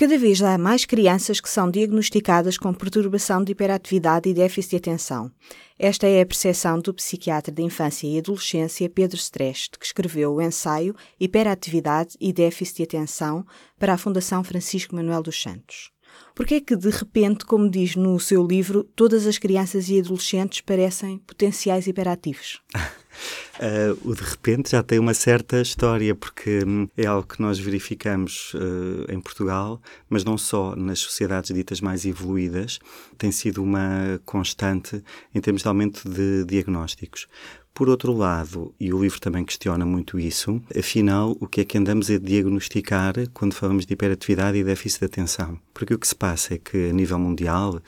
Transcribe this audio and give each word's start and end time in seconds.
Cada 0.00 0.16
vez 0.16 0.40
há 0.40 0.56
mais 0.56 0.86
crianças 0.86 1.42
que 1.42 1.50
são 1.50 1.70
diagnosticadas 1.70 2.56
com 2.56 2.72
perturbação 2.72 3.44
de 3.44 3.52
hiperatividade 3.52 4.30
e 4.30 4.32
déficit 4.32 4.70
de 4.70 4.76
atenção. 4.76 5.30
Esta 5.78 6.06
é 6.06 6.22
a 6.22 6.26
percepção 6.26 6.78
do 6.78 6.94
psiquiatra 6.94 7.52
de 7.52 7.60
infância 7.62 8.06
e 8.06 8.16
adolescência 8.16 8.88
Pedro 8.88 9.18
Streste, 9.18 9.78
que 9.78 9.84
escreveu 9.84 10.32
o 10.32 10.40
ensaio 10.40 10.96
Hiperatividade 11.20 12.16
e 12.18 12.32
Déficit 12.32 12.78
de 12.78 12.82
Atenção 12.84 13.44
para 13.78 13.92
a 13.92 13.98
Fundação 13.98 14.42
Francisco 14.42 14.96
Manuel 14.96 15.22
dos 15.22 15.38
Santos. 15.38 15.90
Porque 16.34 16.54
é 16.54 16.60
que, 16.62 16.76
de 16.76 16.88
repente, 16.88 17.44
como 17.44 17.68
diz 17.68 17.94
no 17.94 18.18
seu 18.18 18.42
livro, 18.42 18.84
todas 18.96 19.26
as 19.26 19.36
crianças 19.36 19.90
e 19.90 20.00
adolescentes 20.00 20.62
parecem 20.62 21.18
potenciais 21.18 21.86
hiperativos? 21.86 22.62
Uh, 23.58 24.10
o 24.10 24.14
de 24.14 24.22
repente 24.22 24.70
já 24.70 24.82
tem 24.82 24.98
uma 24.98 25.14
certa 25.14 25.60
história, 25.60 26.14
porque 26.14 26.64
hum, 26.66 26.88
é 26.96 27.06
algo 27.06 27.26
que 27.26 27.40
nós 27.40 27.58
verificamos 27.58 28.54
uh, 28.54 29.12
em 29.12 29.20
Portugal, 29.20 29.80
mas 30.08 30.24
não 30.24 30.38
só 30.38 30.74
nas 30.74 30.98
sociedades 30.98 31.54
ditas 31.54 31.80
mais 31.80 32.04
evoluídas, 32.04 32.78
tem 33.18 33.30
sido 33.30 33.62
uma 33.62 34.20
constante 34.24 35.02
em 35.34 35.40
termos 35.40 35.62
de 35.62 35.68
aumento 35.68 36.08
de 36.08 36.44
diagnósticos. 36.44 37.26
Por 37.72 37.88
outro 37.88 38.12
lado, 38.12 38.74
e 38.78 38.92
o 38.92 39.00
livro 39.00 39.20
também 39.20 39.44
questiona 39.44 39.86
muito 39.86 40.18
isso, 40.18 40.60
afinal, 40.76 41.36
o 41.40 41.46
que 41.46 41.62
é 41.62 41.64
que 41.64 41.78
andamos 41.78 42.10
a 42.10 42.18
diagnosticar 42.18 43.14
quando 43.32 43.54
falamos 43.54 43.86
de 43.86 43.94
hiperatividade 43.94 44.58
e 44.58 44.64
déficit 44.64 45.00
de 45.00 45.06
atenção? 45.06 45.58
Porque 45.72 45.94
o 45.94 45.98
que 45.98 46.06
se 46.06 46.14
passa 46.14 46.54
é 46.54 46.58
que, 46.58 46.90
a 46.90 46.92
nível 46.92 47.18
mundial, 47.18 47.80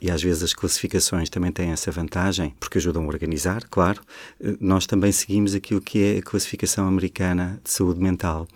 e 0.00 0.10
às 0.10 0.22
vezes 0.22 0.42
as 0.44 0.54
classificações 0.54 1.28
também 1.28 1.50
têm 1.50 1.70
essa 1.70 1.90
vantagem, 1.90 2.54
porque 2.60 2.78
ajudam 2.78 3.04
a 3.04 3.08
organizar, 3.08 3.64
claro, 3.68 4.02
nós 4.60 4.86
também 4.86 5.10
seguimos 5.10 5.54
aquilo 5.54 5.80
que 5.80 6.02
é 6.02 6.18
a 6.18 6.22
classificação 6.22 6.86
americana 6.86 7.60
de 7.64 7.70
saúde 7.70 8.00
mental 8.00 8.46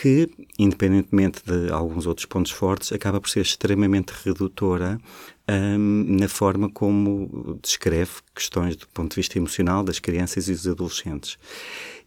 que, 0.00 0.30
independentemente 0.56 1.42
de 1.44 1.72
alguns 1.72 2.06
outros 2.06 2.24
pontos 2.24 2.52
fortes, 2.52 2.92
acaba 2.92 3.20
por 3.20 3.28
ser 3.28 3.40
extremamente 3.40 4.12
redutora 4.24 5.00
um, 5.48 6.04
na 6.20 6.28
forma 6.28 6.70
como 6.70 7.58
descreve 7.60 8.12
questões 8.32 8.76
do 8.76 8.86
ponto 8.88 9.10
de 9.10 9.16
vista 9.16 9.36
emocional 9.38 9.82
das 9.82 9.98
crianças 9.98 10.48
e 10.48 10.52
dos 10.52 10.68
adolescentes. 10.68 11.36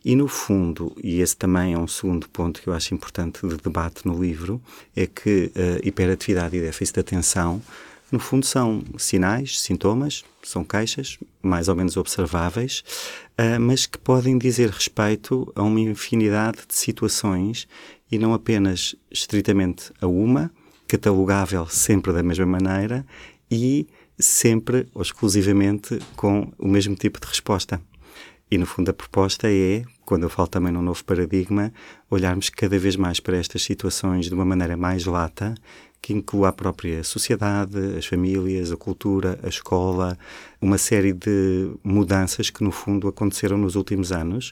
E, 0.06 0.16
no 0.16 0.30
fundo, 0.30 0.96
e 1.04 1.20
esse 1.20 1.36
também 1.36 1.74
é 1.74 1.78
um 1.78 1.88
segundo 1.88 2.30
ponto 2.30 2.62
que 2.62 2.70
eu 2.70 2.74
acho 2.74 2.94
importante 2.94 3.46
de 3.46 3.58
debate 3.58 4.08
no 4.08 4.18
livro, 4.18 4.62
é 4.96 5.06
que 5.06 5.52
a 5.54 5.86
hiperatividade 5.86 6.56
e 6.56 6.62
déficit 6.62 6.94
de 6.94 7.00
atenção, 7.02 7.62
no 8.10 8.20
fundo, 8.20 8.46
são 8.46 8.82
sinais, 8.98 9.60
sintomas, 9.60 10.24
são 10.44 10.64
queixas 10.64 11.18
mais 11.42 11.68
ou 11.68 11.76
menos 11.76 11.98
observáveis, 11.98 12.84
uh, 13.42 13.60
mas 13.60 13.86
que 13.86 13.98
podem 13.98 14.38
dizer 14.38 14.70
respeito 14.70 15.52
a 15.56 15.64
uma 15.64 15.80
infinidade 15.80 16.60
de 16.68 16.76
situações 16.76 17.68
e 18.12 18.18
não 18.18 18.34
apenas 18.34 18.96
estritamente 19.10 19.92
a 20.00 20.08
uma, 20.08 20.52
catalogável 20.88 21.66
sempre 21.68 22.14
da 22.14 22.22
mesma 22.22 22.46
maneira 22.46 23.06
e 23.50 23.88
sempre 24.20 24.88
ou 24.94 25.02
exclusivamente 25.02 26.00
com 26.16 26.52
o 26.60 26.68
mesmo 26.68 26.96
tipo 26.96 27.20
de 27.20 27.28
resposta. 27.28 27.82
E 28.50 28.58
no 28.58 28.66
fundo 28.66 28.92
a 28.92 28.94
proposta 28.94 29.48
é, 29.50 29.84
quando 30.06 30.24
eu 30.24 30.30
falo 30.30 30.50
também 30.50 30.74
num 30.74 30.82
novo 30.82 31.04
paradigma, 31.06 31.72
olharmos 32.10 32.50
cada 32.50 32.78
vez 32.78 32.98
mais 32.98 33.20
para 33.22 33.38
estas 33.38 33.64
situações 33.64 34.26
de 34.26 34.34
uma 34.34 34.44
maneira 34.44 34.76
mais 34.76 35.06
lata, 35.06 35.56
que 36.02 36.14
inclua 36.14 36.50
a 36.50 36.52
própria 36.52 37.04
sociedade, 37.04 37.78
as 37.98 38.06
famílias, 38.06 38.72
a 38.72 38.78
cultura, 38.78 39.38
a 39.44 39.48
escola, 39.48 40.18
uma 40.60 40.78
série 40.78 41.14
de 41.14 41.72
mudanças 41.84 42.50
que 42.50 42.64
no 42.64 42.72
fundo 42.72 43.08
aconteceram 43.08 43.58
nos 43.58 43.76
últimos 43.76 44.12
anos 44.12 44.52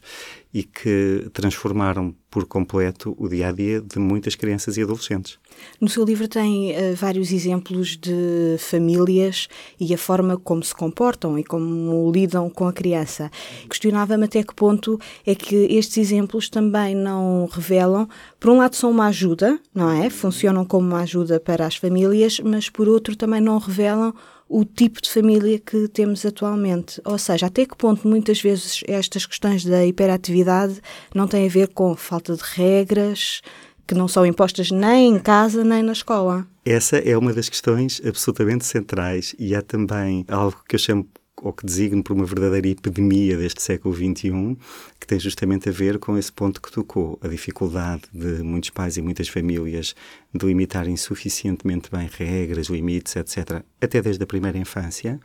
e 0.54 0.64
que 0.64 1.28
transformaram 1.34 2.16
por 2.30 2.46
completo 2.46 3.16
o 3.18 3.28
dia 3.28 3.48
a 3.48 3.52
dia 3.52 3.82
de 3.82 3.98
muitas 3.98 4.36
crianças 4.36 4.78
e 4.78 4.84
adolescentes. 4.84 5.40
No 5.80 5.88
seu 5.88 6.04
livro 6.04 6.28
tem 6.28 6.72
uh, 6.72 6.96
vários 6.96 7.32
exemplos 7.32 7.98
de 7.98 8.56
famílias 8.60 9.48
e 9.80 9.94
a 9.94 9.98
forma 9.98 10.38
como 10.38 10.64
se 10.64 10.74
comportam 10.74 11.38
e 11.38 11.44
como 11.44 12.12
lidam 12.12 12.50
com 12.50 12.68
a 12.68 12.74
criança. 12.74 13.32
Questionava-me 13.70 14.26
até 14.26 14.44
que 14.44 14.54
ponto 14.54 15.00
é 15.26 15.36
que 15.36 15.56
estes 15.56 15.98
exemplos 15.98 16.50
também 16.50 16.96
não 16.96 17.48
revelam, 17.52 18.08
por 18.40 18.52
um 18.52 18.58
lado, 18.58 18.76
são 18.76 18.92
uma 18.92 19.08
ajuda, 19.08 19.60
não 19.74 19.90
é? 19.92 20.10
Funcionam 20.10 20.66
como 20.66 20.88
uma 20.88 21.02
ajuda 21.02 21.40
para 21.40 21.66
as 21.66 21.76
famílias, 21.76 22.40
mas 22.40 22.70
por 22.70 22.88
outro 22.88 23.16
também 23.16 23.42
não 23.42 23.58
revelam 23.58 24.14
o 24.50 24.66
tipo 24.66 25.00
de 25.00 25.10
família 25.10 25.60
que 25.60 25.88
temos 25.88 26.26
atualmente. 26.26 27.00
Ou 27.06 27.18
seja, 27.20 27.46
até 27.46 27.68
que 27.68 27.78
ponto 27.78 28.08
muitas 28.08 28.42
vezes 28.42 28.82
estas 28.88 29.26
questões 29.28 29.64
da 29.64 29.86
hiperatividade 29.86 30.82
não 31.14 31.28
têm 31.28 31.46
a 31.46 31.50
ver 31.50 31.68
com 31.68 31.96
falta 31.96 32.36
de 32.36 32.42
regras 32.44 33.42
que 33.90 33.96
não 33.96 34.08
são 34.08 34.24
impostas 34.24 34.70
nem 34.70 35.16
em 35.16 35.18
casa 35.18 35.64
nem 35.64 35.82
na 35.82 35.94
escola. 35.94 36.46
Essa 36.64 36.98
é 36.98 37.18
uma 37.18 37.34
das 37.34 37.50
questões 37.50 38.00
absolutamente 38.06 38.64
centrais 38.64 39.36
e 39.40 39.56
é 39.56 39.62
também 39.62 40.24
algo 40.30 40.62
que 40.68 40.76
eu 40.76 40.80
chamo 40.80 41.10
ou 41.42 41.54
que 41.54 41.66
designo 41.66 42.04
por 42.04 42.14
uma 42.14 42.26
verdadeira 42.26 42.68
epidemia 42.68 43.38
deste 43.38 43.62
século 43.64 43.96
XXI, 43.96 44.58
que 45.00 45.08
tem 45.08 45.20
justamente 45.20 45.70
a 45.70 45.72
ver 45.72 45.98
com 45.98 46.18
esse 46.18 46.32
ponto 46.32 46.62
que 46.62 46.72
tocou, 46.72 47.18
a 47.22 47.28
dificuldade 47.30 48.04
de 48.14 48.44
muitos 48.44 48.70
pais 48.70 48.98
e 48.98 49.02
muitas 49.02 49.30
famílias 49.30 49.96
delimitarem 50.34 50.98
suficientemente 50.98 51.90
bem 51.90 52.10
regras, 52.12 52.68
limites, 52.68 53.16
etc., 53.16 53.64
até 53.82 54.02
desde 54.02 54.22
a 54.22 54.28
primeira 54.28 54.58
infância, 54.58 55.18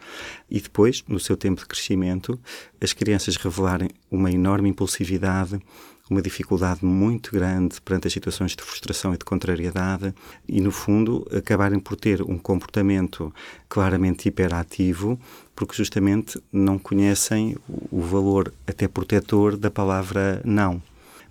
e 0.48 0.60
depois, 0.60 1.02
no 1.08 1.18
seu 1.18 1.36
tempo 1.36 1.60
de 1.62 1.66
crescimento, 1.66 2.38
as 2.80 2.92
crianças 2.92 3.36
revelarem 3.36 3.90
uma 4.08 4.30
enorme 4.30 4.68
impulsividade, 4.68 5.60
uma 6.10 6.20
dificuldade 6.20 6.84
muito 6.84 7.32
grande 7.32 7.80
perante 7.80 8.06
as 8.06 8.12
situações 8.12 8.54
de 8.54 8.62
frustração 8.62 9.14
e 9.14 9.18
de 9.18 9.24
contrariedade 9.24 10.14
e, 10.46 10.60
no 10.60 10.70
fundo, 10.70 11.26
acabarem 11.34 11.80
por 11.80 11.96
ter 11.96 12.20
um 12.22 12.38
comportamento 12.38 13.32
claramente 13.68 14.28
hiperativo 14.28 15.18
porque 15.56 15.74
justamente 15.74 16.40
não 16.52 16.78
conhecem 16.78 17.56
o 17.90 18.00
valor 18.00 18.52
até 18.66 18.86
protetor 18.86 19.56
da 19.56 19.70
palavra 19.70 20.42
não. 20.44 20.82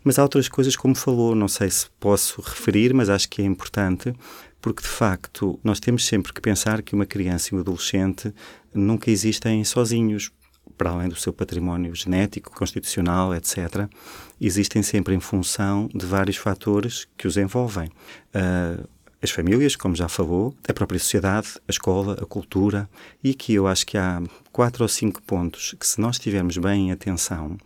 Mas 0.04 0.20
há 0.20 0.24
outras 0.24 0.50
coisas, 0.50 0.76
como 0.76 0.96
falou, 0.96 1.34
não 1.36 1.48
sei 1.48 1.70
se 1.70 1.88
posso 2.00 2.42
referir, 2.42 2.94
mas 2.94 3.10
acho 3.10 3.30
que 3.30 3.42
é 3.42 3.46
importante, 3.46 4.14
porque 4.62 4.82
de 4.82 4.88
facto 4.88 5.60
nós 5.64 5.80
temos 5.80 6.06
sempre 6.06 6.34
que 6.34 6.42
pensar 6.42 6.82
que 6.82 6.96
uma 6.96 7.06
criança 7.06 7.50
e 7.52 7.58
um 7.58 7.62
adolescente 7.62 8.34
nunca 8.74 9.10
existem 9.10 9.64
sozinhos 9.64 10.32
para 10.78 10.92
além 10.92 11.10
do 11.10 11.16
seu 11.16 11.32
património 11.32 11.94
genético, 11.96 12.52
constitucional, 12.52 13.34
etc., 13.34 13.88
existem 14.40 14.84
sempre 14.84 15.16
em 15.16 15.20
função 15.20 15.90
de 15.94 16.06
vários 16.06 16.38
fatores 16.38 17.08
que 17.18 17.28
os 17.28 17.38
envolvem. 17.38 17.90
Uh, 18.34 18.88
as 19.24 19.32
famílias, 19.32 19.78
como 19.78 19.96
já 19.96 20.10
falou, 20.10 20.54
a 20.68 20.74
própria 20.74 21.00
sociedade, 21.00 21.48
a 21.66 21.72
escola, 21.72 22.18
a 22.22 22.26
cultura. 22.26 22.90
E 23.24 23.30
aqui 23.30 23.54
eu 23.54 23.68
acho 23.68 23.86
que 23.86 23.98
há 23.98 24.22
quatro 24.52 24.84
ou 24.84 24.90
cinco 24.90 25.22
pontos 25.22 25.74
que, 25.80 25.88
se 25.88 26.02
nós 26.02 26.20
tivermos 26.20 26.58
bem 26.58 26.90
em 26.90 26.92
atenção, 26.92 27.58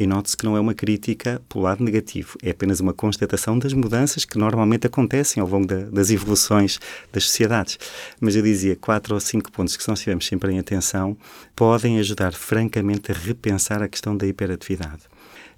e 0.00 0.06
note-se 0.06 0.34
que 0.34 0.46
não 0.46 0.56
é 0.56 0.60
uma 0.60 0.72
crítica 0.72 1.42
pelo 1.46 1.64
lado 1.64 1.84
negativo, 1.84 2.38
é 2.42 2.50
apenas 2.50 2.80
uma 2.80 2.94
constatação 2.94 3.58
das 3.58 3.74
mudanças 3.74 4.24
que 4.24 4.38
normalmente 4.38 4.86
acontecem 4.86 5.42
ao 5.42 5.46
longo 5.46 5.66
da, 5.66 5.82
das 5.90 6.10
evoluções 6.10 6.80
das 7.12 7.24
sociedades. 7.24 7.78
Mas 8.18 8.34
eu 8.34 8.42
dizia 8.42 8.74
quatro 8.74 9.12
ou 9.12 9.20
cinco 9.20 9.52
pontos 9.52 9.76
que, 9.76 9.82
se 9.82 9.88
nós 9.90 9.98
estivermos 9.98 10.26
sempre 10.26 10.54
em 10.54 10.58
atenção, 10.58 11.14
podem 11.54 11.98
ajudar 11.98 12.32
francamente 12.32 13.12
a 13.12 13.14
repensar 13.14 13.82
a 13.82 13.88
questão 13.88 14.16
da 14.16 14.26
hiperatividade. 14.26 15.02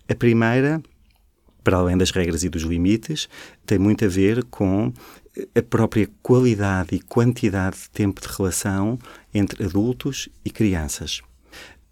A 0.08 0.14
primeira, 0.16 0.82
para 1.62 1.76
além 1.76 1.96
das 1.96 2.10
regras 2.10 2.42
e 2.42 2.48
dos 2.48 2.62
limites, 2.62 3.28
tem 3.64 3.78
muito 3.78 4.04
a 4.04 4.08
ver 4.08 4.42
com 4.46 4.92
a 5.56 5.62
própria 5.62 6.10
qualidade 6.20 6.96
e 6.96 7.00
quantidade 7.00 7.76
de 7.76 7.90
tempo 7.90 8.20
de 8.20 8.26
relação 8.26 8.98
entre 9.32 9.64
adultos 9.64 10.28
e 10.44 10.50
crianças. 10.50 11.22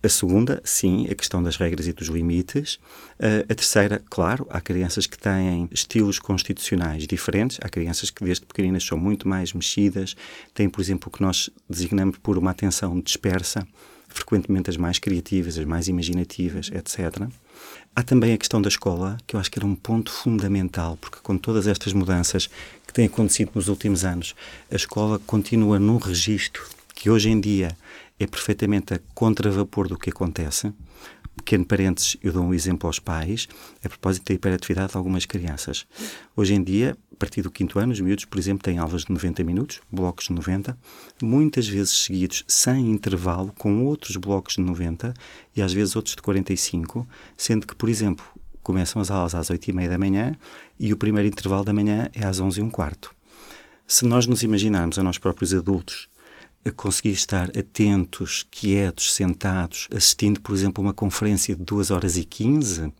A 0.02 0.08
segunda, 0.08 0.62
sim, 0.64 1.06
a 1.10 1.14
questão 1.14 1.42
das 1.42 1.56
regras 1.56 1.86
e 1.86 1.92
dos 1.92 2.08
limites. 2.08 2.76
Uh, 3.18 3.44
a 3.50 3.54
terceira, 3.54 4.02
claro, 4.08 4.46
há 4.48 4.58
crianças 4.58 5.06
que 5.06 5.18
têm 5.18 5.68
estilos 5.70 6.18
constitucionais 6.18 7.06
diferentes, 7.06 7.58
há 7.60 7.68
crianças 7.68 8.08
que 8.08 8.24
desde 8.24 8.46
pequeninas 8.46 8.82
são 8.82 8.96
muito 8.96 9.28
mais 9.28 9.52
mexidas, 9.52 10.16
têm, 10.54 10.70
por 10.70 10.80
exemplo, 10.80 11.08
o 11.08 11.10
que 11.10 11.20
nós 11.20 11.50
designamos 11.68 12.16
por 12.16 12.38
uma 12.38 12.50
atenção 12.50 12.98
dispersa, 12.98 13.66
frequentemente 14.08 14.70
as 14.70 14.78
mais 14.78 14.98
criativas, 14.98 15.58
as 15.58 15.66
mais 15.66 15.86
imaginativas, 15.86 16.70
etc. 16.72 17.28
Há 17.94 18.02
também 18.02 18.32
a 18.32 18.38
questão 18.38 18.62
da 18.62 18.68
escola, 18.68 19.18
que 19.26 19.36
eu 19.36 19.40
acho 19.40 19.50
que 19.50 19.58
era 19.58 19.66
um 19.66 19.74
ponto 19.74 20.10
fundamental, 20.10 20.96
porque 20.98 21.18
com 21.22 21.36
todas 21.36 21.66
estas 21.66 21.92
mudanças 21.92 22.48
que 22.86 22.92
têm 22.94 23.04
acontecido 23.04 23.50
nos 23.54 23.68
últimos 23.68 24.02
anos, 24.02 24.34
a 24.70 24.76
escola 24.76 25.18
continua 25.26 25.78
num 25.78 25.98
registro 25.98 26.66
que 26.94 27.08
hoje 27.08 27.30
em 27.30 27.40
dia 27.40 27.76
é 28.20 28.26
perfeitamente 28.26 28.92
a 28.92 29.00
contravapor 29.14 29.88
do 29.88 29.98
que 29.98 30.10
acontece. 30.10 30.72
pequeno 31.36 31.64
parênteses, 31.64 32.18
eu 32.22 32.32
dou 32.34 32.44
um 32.44 32.52
exemplo 32.52 32.86
aos 32.86 32.98
pais, 32.98 33.48
a 33.82 33.88
propósito 33.88 34.26
da 34.26 34.34
hiperatividade 34.34 34.92
de 34.92 34.98
algumas 34.98 35.24
crianças. 35.24 35.86
Hoje 36.36 36.52
em 36.52 36.62
dia, 36.62 36.98
a 37.10 37.16
partir 37.16 37.40
do 37.40 37.50
quinto 37.50 37.78
ano, 37.78 37.92
os 37.92 38.00
miúdos, 38.00 38.26
por 38.26 38.38
exemplo, 38.38 38.62
têm 38.62 38.76
aulas 38.76 39.04
de 39.06 39.12
90 39.12 39.42
minutos, 39.42 39.80
blocos 39.90 40.26
de 40.26 40.34
90, 40.34 40.78
muitas 41.22 41.66
vezes 41.66 41.92
seguidos 41.92 42.44
sem 42.46 42.90
intervalo, 42.90 43.54
com 43.56 43.86
outros 43.86 44.16
blocos 44.16 44.56
de 44.56 44.60
90 44.60 45.14
e 45.56 45.62
às 45.62 45.72
vezes 45.72 45.96
outros 45.96 46.14
de 46.14 46.20
45, 46.20 47.08
sendo 47.38 47.66
que, 47.66 47.74
por 47.74 47.88
exemplo, 47.88 48.24
começam 48.62 49.00
as 49.00 49.10
aulas 49.10 49.34
às 49.34 49.48
8 49.48 49.70
e 49.70 49.72
meia 49.72 49.88
da 49.88 49.98
manhã 49.98 50.36
e 50.78 50.92
o 50.92 50.96
primeiro 50.96 51.26
intervalo 51.26 51.64
da 51.64 51.72
manhã 51.72 52.10
é 52.12 52.26
às 52.26 52.38
11 52.38 52.60
e 52.60 52.62
um 52.62 52.68
quarto. 52.68 53.14
Se 53.86 54.04
nós 54.04 54.26
nos 54.26 54.42
imaginarmos 54.42 54.98
a 54.98 55.02
nós 55.02 55.16
próprios 55.16 55.54
adultos 55.54 56.09
a 56.64 56.70
conseguir 56.70 57.12
estar 57.12 57.50
atentos, 57.56 58.46
quietos, 58.50 59.12
sentados, 59.14 59.88
assistindo, 59.94 60.40
por 60.40 60.54
exemplo, 60.54 60.82
a 60.82 60.88
uma 60.88 60.94
conferência 60.94 61.56
de 61.56 61.64
2 61.64 61.90
horas 61.90 62.16
e 62.16 62.24
15, 62.24 62.92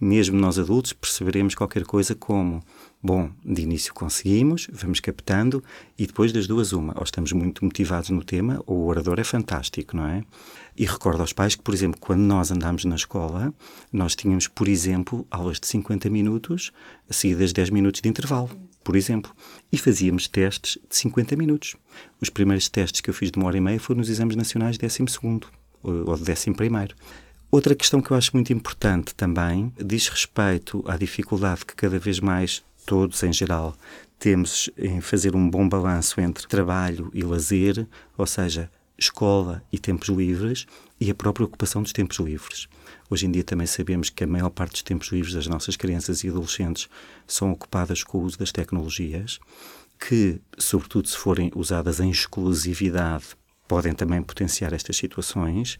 mesmo 0.00 0.38
nós 0.38 0.58
adultos 0.58 0.92
perceberemos 0.92 1.54
qualquer 1.54 1.84
coisa 1.84 2.14
como 2.14 2.62
Bom, 3.00 3.30
de 3.44 3.62
início 3.62 3.94
conseguimos, 3.94 4.66
vamos 4.72 4.98
captando 4.98 5.62
e 5.96 6.04
depois 6.04 6.32
das 6.32 6.48
duas 6.48 6.72
uma, 6.72 6.92
ou 6.96 7.04
estamos 7.04 7.30
muito 7.30 7.64
motivados 7.64 8.10
no 8.10 8.24
tema 8.24 8.60
ou 8.66 8.78
o 8.78 8.86
orador 8.88 9.20
é 9.20 9.24
fantástico, 9.24 9.96
não 9.96 10.04
é? 10.04 10.24
E 10.76 10.84
recordo 10.84 11.20
aos 11.20 11.32
pais 11.32 11.54
que, 11.54 11.62
por 11.62 11.72
exemplo, 11.72 12.00
quando 12.00 12.22
nós 12.22 12.50
andámos 12.50 12.84
na 12.84 12.96
escola, 12.96 13.54
nós 13.92 14.16
tínhamos, 14.16 14.48
por 14.48 14.66
exemplo, 14.66 15.24
aulas 15.30 15.60
de 15.60 15.68
50 15.68 16.10
minutos, 16.10 16.72
seguidas 17.08 17.50
de 17.50 17.54
10 17.54 17.70
minutos 17.70 18.00
de 18.00 18.08
intervalo, 18.08 18.50
por 18.88 18.96
exemplo, 18.96 19.36
e 19.70 19.76
fazíamos 19.76 20.26
testes 20.28 20.78
de 20.88 20.96
50 20.96 21.36
minutos. 21.36 21.76
Os 22.22 22.30
primeiros 22.30 22.70
testes 22.70 23.02
que 23.02 23.10
eu 23.10 23.12
fiz 23.12 23.30
de 23.30 23.36
uma 23.36 23.46
hora 23.46 23.58
e 23.58 23.60
meia 23.60 23.78
foram 23.78 23.98
nos 23.98 24.08
exames 24.08 24.34
nacionais 24.34 24.78
de 24.78 24.86
12 24.86 25.02
ou 25.82 26.16
de 26.16 26.32
11 26.32 26.54
primeiro. 26.54 26.96
Outra 27.50 27.74
questão 27.74 28.00
que 28.00 28.10
eu 28.10 28.16
acho 28.16 28.30
muito 28.32 28.50
importante 28.50 29.14
também 29.14 29.70
diz 29.78 30.08
respeito 30.08 30.82
à 30.88 30.96
dificuldade 30.96 31.66
que 31.66 31.76
cada 31.76 31.98
vez 31.98 32.18
mais 32.18 32.64
todos 32.86 33.22
em 33.22 33.30
geral 33.30 33.76
temos 34.18 34.70
em 34.78 35.02
fazer 35.02 35.36
um 35.36 35.50
bom 35.50 35.68
balanço 35.68 36.18
entre 36.22 36.48
trabalho 36.48 37.10
e 37.12 37.22
lazer, 37.22 37.86
ou 38.16 38.26
seja, 38.26 38.70
escola 38.96 39.62
e 39.70 39.78
tempos 39.78 40.08
livres, 40.08 40.64
e 40.98 41.10
a 41.10 41.14
própria 41.14 41.44
ocupação 41.44 41.82
dos 41.82 41.92
tempos 41.92 42.18
livres. 42.20 42.68
Hoje 43.10 43.26
em 43.26 43.30
dia 43.30 43.42
também 43.42 43.66
sabemos 43.66 44.10
que 44.10 44.24
a 44.24 44.26
maior 44.26 44.50
parte 44.50 44.72
dos 44.72 44.82
tempos 44.82 45.08
livres 45.08 45.34
das 45.34 45.46
nossas 45.46 45.76
crianças 45.76 46.22
e 46.24 46.28
adolescentes 46.28 46.88
são 47.26 47.50
ocupadas 47.50 48.02
com 48.02 48.18
o 48.18 48.22
uso 48.22 48.38
das 48.38 48.52
tecnologias, 48.52 49.38
que, 49.98 50.40
sobretudo 50.58 51.08
se 51.08 51.16
forem 51.16 51.50
usadas 51.54 52.00
em 52.00 52.10
exclusividade, 52.10 53.24
podem 53.66 53.94
também 53.94 54.22
potenciar 54.22 54.72
estas 54.72 54.96
situações, 54.96 55.78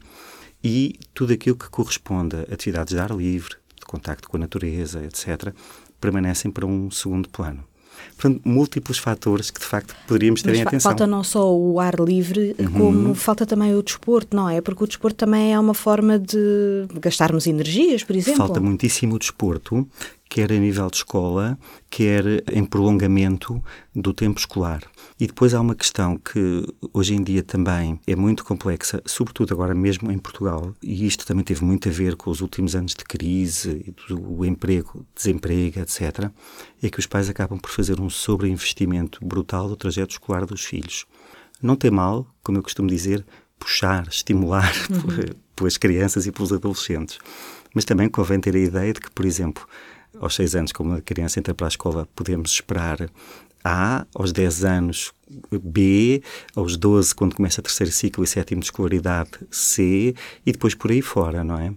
e 0.63 0.99
tudo 1.13 1.33
aquilo 1.33 1.55
que 1.55 1.69
corresponde 1.69 2.35
a 2.35 2.53
atividades 2.53 2.93
de 2.93 2.99
ar 2.99 3.11
livre, 3.11 3.55
de 3.75 3.85
contacto 3.85 4.27
com 4.27 4.37
a 4.37 4.39
natureza, 4.39 5.03
etc., 5.03 5.53
permanecem 6.01 6.51
para 6.51 6.65
um 6.65 6.89
segundo 6.91 7.29
plano. 7.29 7.68
Portanto, 8.17 8.41
múltiplos 8.43 8.97
fatores 8.97 9.49
que 9.49 9.59
de 9.59 9.65
facto 9.65 9.95
poderíamos 10.07 10.41
ter 10.41 10.49
Mas 10.49 10.59
em 10.59 10.61
atenção. 10.63 10.91
Falta 10.91 11.07
não 11.07 11.23
só 11.23 11.55
o 11.55 11.79
ar 11.79 11.95
livre, 11.99 12.55
uhum. 12.59 12.71
como 12.71 13.15
falta 13.15 13.45
também 13.45 13.75
o 13.75 13.81
desporto, 13.81 14.35
não 14.35 14.49
é? 14.49 14.61
Porque 14.61 14.83
o 14.83 14.87
desporto 14.87 15.17
também 15.17 15.53
é 15.53 15.59
uma 15.59 15.73
forma 15.73 16.19
de 16.19 16.85
gastarmos 16.99 17.47
energias, 17.47 18.03
por 18.03 18.15
exemplo. 18.15 18.37
Falta 18.37 18.59
muitíssimo 18.59 19.15
o 19.15 19.19
desporto, 19.19 19.87
quer 20.29 20.51
a 20.51 20.57
nível 20.57 20.87
de 20.89 20.97
escola, 20.97 21.57
quer 21.89 22.23
em 22.53 22.63
prolongamento 22.63 23.61
do 23.95 24.13
tempo 24.13 24.39
escolar. 24.39 24.83
E 25.19 25.25
depois 25.25 25.55
há 25.55 25.59
uma 25.59 25.73
questão 25.73 26.17
que 26.17 26.63
hoje 26.93 27.15
em 27.15 27.23
dia 27.23 27.41
também 27.41 27.99
é 28.05 28.15
muito 28.15 28.45
complexa, 28.45 29.01
sobretudo 29.05 29.53
agora 29.53 29.73
mesmo 29.73 30.11
em 30.11 30.19
Portugal, 30.19 30.73
e 30.83 31.07
isto 31.07 31.25
também 31.25 31.43
teve 31.43 31.65
muito 31.65 31.89
a 31.89 31.91
ver 31.91 32.15
com 32.15 32.29
os 32.29 32.41
últimos 32.41 32.75
anos 32.75 32.93
de 32.93 33.03
crise, 33.03 33.93
do 34.07 34.45
emprego, 34.45 35.03
desemprego, 35.15 35.79
etc., 35.79 36.29
é 36.81 36.89
que 36.89 36.99
os 36.99 37.07
pais 37.07 37.27
acabam 37.27 37.57
por 37.57 37.71
fazer 37.71 37.99
um 37.99 38.09
sobreinvestimento 38.09 39.19
brutal 39.25 39.67
do 39.67 39.75
trajeto 39.75 40.11
escolar 40.11 40.45
dos 40.45 40.63
filhos. 40.63 41.05
Não 41.61 41.75
tem 41.75 41.89
mal, 41.89 42.25
como 42.43 42.59
eu 42.59 42.63
costumo 42.63 42.87
dizer, 42.87 43.25
puxar, 43.57 44.07
estimular 44.07 44.71
uhum. 44.89 45.33
pelas 45.55 45.75
crianças 45.75 46.27
e 46.27 46.31
pelos 46.31 46.53
adolescentes. 46.53 47.17
Mas 47.73 47.83
também 47.83 48.07
convém 48.09 48.39
ter 48.39 48.55
a 48.55 48.59
ideia 48.59 48.93
de 48.93 49.01
que, 49.01 49.11
por 49.11 49.25
exemplo, 49.25 49.67
aos 50.17 50.35
6 50.35 50.55
anos, 50.55 50.71
como 50.71 50.93
a 50.93 51.01
criança 51.01 51.39
entra 51.39 51.53
para 51.53 51.67
a 51.67 51.69
escola, 51.69 52.07
podemos 52.15 52.51
esperar 52.51 53.09
a, 53.63 54.05
aos 54.15 54.31
10 54.31 54.63
anos 54.63 55.11
B, 55.51 56.23
aos 56.55 56.77
12, 56.77 57.13
quando 57.13 57.35
começa 57.35 57.59
o 57.59 57.63
terceiro 57.63 57.91
ciclo 57.91 58.23
e 58.23 58.27
sétimo 58.27 58.61
de 58.61 58.67
escolaridade, 58.67 59.31
C, 59.51 60.15
e 60.45 60.51
depois 60.51 60.73
por 60.73 60.91
aí 60.91 61.01
fora, 61.01 61.43
não 61.43 61.57
é? 61.57 61.73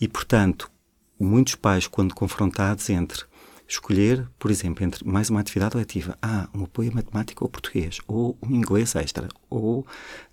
E, 0.00 0.06
portanto, 0.06 0.70
muitos 1.18 1.54
pais, 1.54 1.86
quando 1.86 2.14
confrontados 2.14 2.88
entre 2.90 3.24
escolher, 3.72 4.28
por 4.38 4.50
exemplo, 4.50 4.84
entre 4.84 5.02
mais 5.06 5.30
uma 5.30 5.40
atividade 5.40 5.76
letiva, 5.76 6.16
ah, 6.20 6.46
um 6.54 6.64
apoio 6.64 6.90
a 6.92 6.94
matemática 6.94 7.42
ou 7.42 7.48
português, 7.48 8.00
ou 8.06 8.36
um 8.42 8.54
inglês 8.54 8.94
extra, 8.94 9.28
ou, 9.48 9.86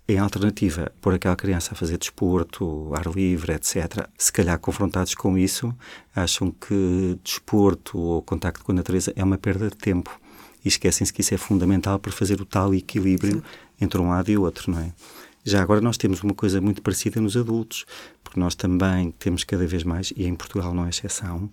em 0.06 0.18
alternativa, 0.18 0.92
pôr 1.00 1.14
aquela 1.14 1.34
criança 1.34 1.72
a 1.72 1.74
fazer 1.74 1.96
desporto, 1.96 2.92
ar 2.94 3.06
livre, 3.06 3.54
etc., 3.54 4.06
se 4.18 4.30
calhar 4.30 4.58
confrontados 4.58 5.14
com 5.14 5.38
isso, 5.38 5.74
acham 6.14 6.50
que 6.50 7.18
desporto 7.24 7.98
ou 7.98 8.20
contacto 8.20 8.62
com 8.62 8.72
a 8.72 8.74
natureza 8.74 9.10
é 9.16 9.24
uma 9.24 9.38
perda 9.38 9.70
de 9.70 9.76
tempo 9.76 10.20
e 10.62 10.68
esquecem-se 10.68 11.10
que 11.10 11.22
isso 11.22 11.32
é 11.32 11.38
fundamental 11.38 11.98
para 11.98 12.12
fazer 12.12 12.42
o 12.42 12.44
tal 12.44 12.74
equilíbrio 12.74 13.36
Sim. 13.36 13.42
entre 13.80 13.98
um 13.98 14.10
lado 14.10 14.30
e 14.30 14.36
o 14.36 14.42
outro, 14.42 14.70
não 14.70 14.80
é? 14.80 14.92
Já 15.42 15.62
agora 15.62 15.80
nós 15.80 15.96
temos 15.96 16.22
uma 16.22 16.34
coisa 16.34 16.60
muito 16.60 16.82
parecida 16.82 17.18
nos 17.18 17.34
adultos, 17.34 17.86
porque 18.22 18.38
nós 18.38 18.54
também 18.54 19.10
temos 19.12 19.42
cada 19.42 19.66
vez 19.66 19.82
mais, 19.82 20.12
e 20.14 20.26
em 20.26 20.34
Portugal 20.34 20.74
não 20.74 20.84
é 20.84 20.90
exceção, 20.90 21.48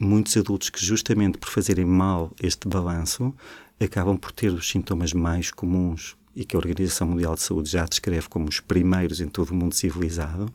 muitos 0.00 0.36
adultos 0.36 0.70
que 0.70 0.84
justamente 0.84 1.38
por 1.38 1.50
fazerem 1.50 1.84
mal 1.84 2.32
este 2.42 2.66
balanço 2.66 3.34
acabam 3.78 4.16
por 4.16 4.32
ter 4.32 4.52
os 4.52 4.68
sintomas 4.68 5.12
mais 5.12 5.50
comuns 5.50 6.16
e 6.34 6.44
que 6.44 6.56
a 6.56 6.58
Organização 6.58 7.08
Mundial 7.08 7.34
de 7.34 7.42
Saúde 7.42 7.70
já 7.70 7.84
descreve 7.84 8.28
como 8.28 8.48
os 8.48 8.60
primeiros 8.60 9.20
em 9.20 9.28
todo 9.28 9.50
o 9.50 9.54
mundo 9.54 9.74
civilizado, 9.74 10.52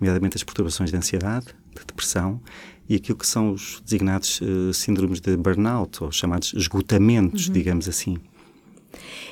nomeadamente 0.00 0.36
as 0.36 0.42
perturbações 0.42 0.90
de 0.90 0.96
ansiedade, 0.96 1.46
de 1.74 1.84
depressão 1.86 2.40
e 2.88 2.96
aquilo 2.96 3.18
que 3.18 3.26
são 3.26 3.52
os 3.52 3.80
designados 3.84 4.40
uh, 4.40 4.72
síndromes 4.72 5.20
de 5.20 5.36
burnout, 5.36 6.02
ou 6.02 6.10
chamados 6.10 6.54
esgotamentos, 6.54 7.46
uhum. 7.46 7.52
digamos 7.52 7.88
assim. 7.88 8.16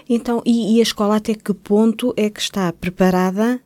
Então, 0.09 0.43
e, 0.45 0.77
e, 0.77 0.81
a 0.81 0.83
escola 0.83 1.17
até 1.17 1.35
que 1.35 1.55
ponto 1.55 2.13
é 2.17 2.29
que 2.29 2.41
está 2.41 2.71
preparada 2.73 3.61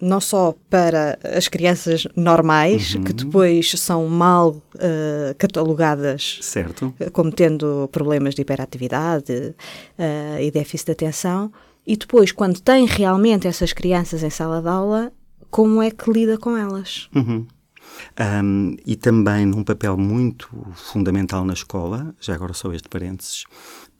não 0.00 0.20
só 0.20 0.54
para 0.68 1.18
as 1.24 1.48
crianças 1.48 2.06
normais, 2.14 2.94
uhum. 2.94 3.04
que 3.04 3.12
depois 3.12 3.70
são 3.72 4.06
mal 4.06 4.50
uh, 4.50 5.34
catalogadas 5.38 6.38
certo. 6.42 6.94
como 7.12 7.32
tendo 7.32 7.88
problemas 7.90 8.34
de 8.34 8.42
hiperatividade 8.42 9.54
uh, 9.98 10.40
e 10.40 10.50
déficit 10.50 10.86
de 10.86 10.92
atenção, 10.92 11.50
e 11.86 11.96
depois, 11.96 12.32
quando 12.32 12.60
tem 12.60 12.84
realmente 12.84 13.46
essas 13.46 13.72
crianças 13.72 14.22
em 14.22 14.30
sala 14.30 14.60
de 14.60 14.68
aula, 14.68 15.12
como 15.50 15.80
é 15.80 15.90
que 15.90 16.10
lida 16.10 16.36
com 16.36 16.56
elas? 16.56 17.08
Uhum. 17.14 17.46
Um, 18.18 18.76
e 18.84 18.96
também 18.96 19.44
num 19.46 19.62
papel 19.62 19.96
muito 19.96 20.48
fundamental 20.74 21.44
na 21.44 21.52
escola, 21.52 22.14
já 22.20 22.34
agora 22.34 22.52
só 22.52 22.72
este 22.72 22.88
parênteses, 22.88 23.44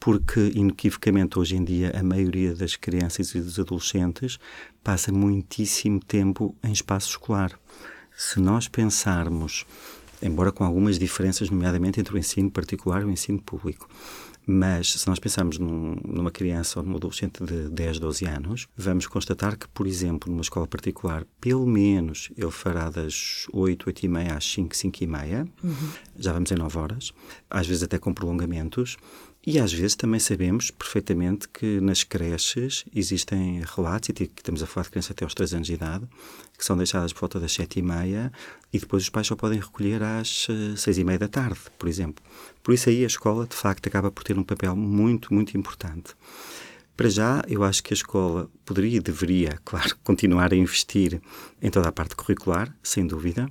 porque 0.00 0.52
inequivocamente 0.54 1.38
hoje 1.38 1.56
em 1.56 1.64
dia 1.64 1.92
a 1.98 2.02
maioria 2.02 2.54
das 2.54 2.76
crianças 2.76 3.34
e 3.34 3.40
dos 3.40 3.58
adolescentes 3.58 4.38
passa 4.82 5.12
muitíssimo 5.12 6.00
tempo 6.00 6.54
em 6.62 6.72
espaço 6.72 7.10
escolar. 7.10 7.58
Se 8.16 8.40
nós 8.40 8.68
pensarmos, 8.68 9.66
embora 10.22 10.50
com 10.50 10.64
algumas 10.64 10.98
diferenças, 10.98 11.50
nomeadamente 11.50 12.00
entre 12.00 12.14
o 12.14 12.18
ensino 12.18 12.50
particular 12.50 13.02
e 13.02 13.04
o 13.04 13.10
ensino 13.10 13.40
público, 13.40 13.88
mas 14.46 14.92
se 14.92 15.08
nós 15.08 15.18
pensarmos 15.18 15.58
num, 15.58 15.96
numa 16.04 16.30
criança 16.30 16.78
ou 16.78 16.86
num 16.86 16.94
adolescente 16.94 17.44
de 17.44 17.68
10, 17.68 17.98
12 17.98 18.24
anos, 18.26 18.68
vamos 18.76 19.06
constatar 19.08 19.58
que, 19.58 19.66
por 19.68 19.86
exemplo, 19.86 20.30
numa 20.30 20.42
escola 20.42 20.68
particular, 20.68 21.26
pelo 21.40 21.66
menos 21.66 22.30
ele 22.36 22.50
fará 22.52 22.88
das 22.88 23.46
8, 23.52 23.88
8 23.88 24.06
e 24.06 24.08
meia 24.08 24.34
às 24.36 24.44
5, 24.44 24.76
5 24.76 25.02
e 25.02 25.06
meia, 25.06 25.48
uhum. 25.64 25.90
já 26.16 26.32
vamos 26.32 26.52
em 26.52 26.54
9 26.54 26.78
horas, 26.78 27.12
às 27.50 27.66
vezes 27.66 27.82
até 27.82 27.98
com 27.98 28.14
prolongamentos, 28.14 28.96
e 29.46 29.60
às 29.60 29.72
vezes 29.72 29.94
também 29.94 30.18
sabemos 30.18 30.72
perfeitamente 30.72 31.48
que 31.48 31.80
nas 31.80 32.02
creches 32.02 32.84
existem 32.92 33.62
relatos, 33.64 34.08
e 34.08 34.24
estamos 34.24 34.60
a 34.60 34.66
falar 34.66 34.82
de 34.82 34.90
crianças 34.90 35.12
até 35.12 35.24
aos 35.24 35.34
3 35.34 35.54
anos 35.54 35.68
de 35.68 35.74
idade, 35.74 36.04
que 36.58 36.64
são 36.64 36.76
deixadas 36.76 37.12
por 37.12 37.20
volta 37.20 37.38
das 37.38 37.52
7 37.52 37.78
e 37.78 37.82
meia 37.82 38.32
e 38.72 38.80
depois 38.80 39.04
os 39.04 39.08
pais 39.08 39.28
só 39.28 39.36
podem 39.36 39.60
recolher 39.60 40.02
às 40.02 40.48
6 40.76 40.98
eh, 40.98 41.00
e 41.00 41.04
meia 41.04 41.18
da 41.18 41.28
tarde, 41.28 41.60
por 41.78 41.88
exemplo. 41.88 42.24
Por 42.60 42.74
isso 42.74 42.88
aí 42.88 43.04
a 43.04 43.06
escola, 43.06 43.46
de 43.46 43.54
facto, 43.54 43.86
acaba 43.86 44.10
por 44.10 44.24
ter 44.24 44.36
um 44.36 44.42
papel 44.42 44.74
muito, 44.74 45.32
muito 45.32 45.56
importante. 45.56 46.14
Para 46.96 47.08
já, 47.08 47.44
eu 47.46 47.62
acho 47.62 47.84
que 47.84 47.92
a 47.92 47.96
escola 47.96 48.50
poderia 48.64 48.96
e 48.96 49.00
deveria, 49.00 49.60
claro, 49.64 49.96
continuar 50.02 50.52
a 50.52 50.56
investir 50.56 51.20
em 51.62 51.70
toda 51.70 51.88
a 51.88 51.92
parte 51.92 52.16
curricular, 52.16 52.74
sem 52.82 53.06
dúvida. 53.06 53.48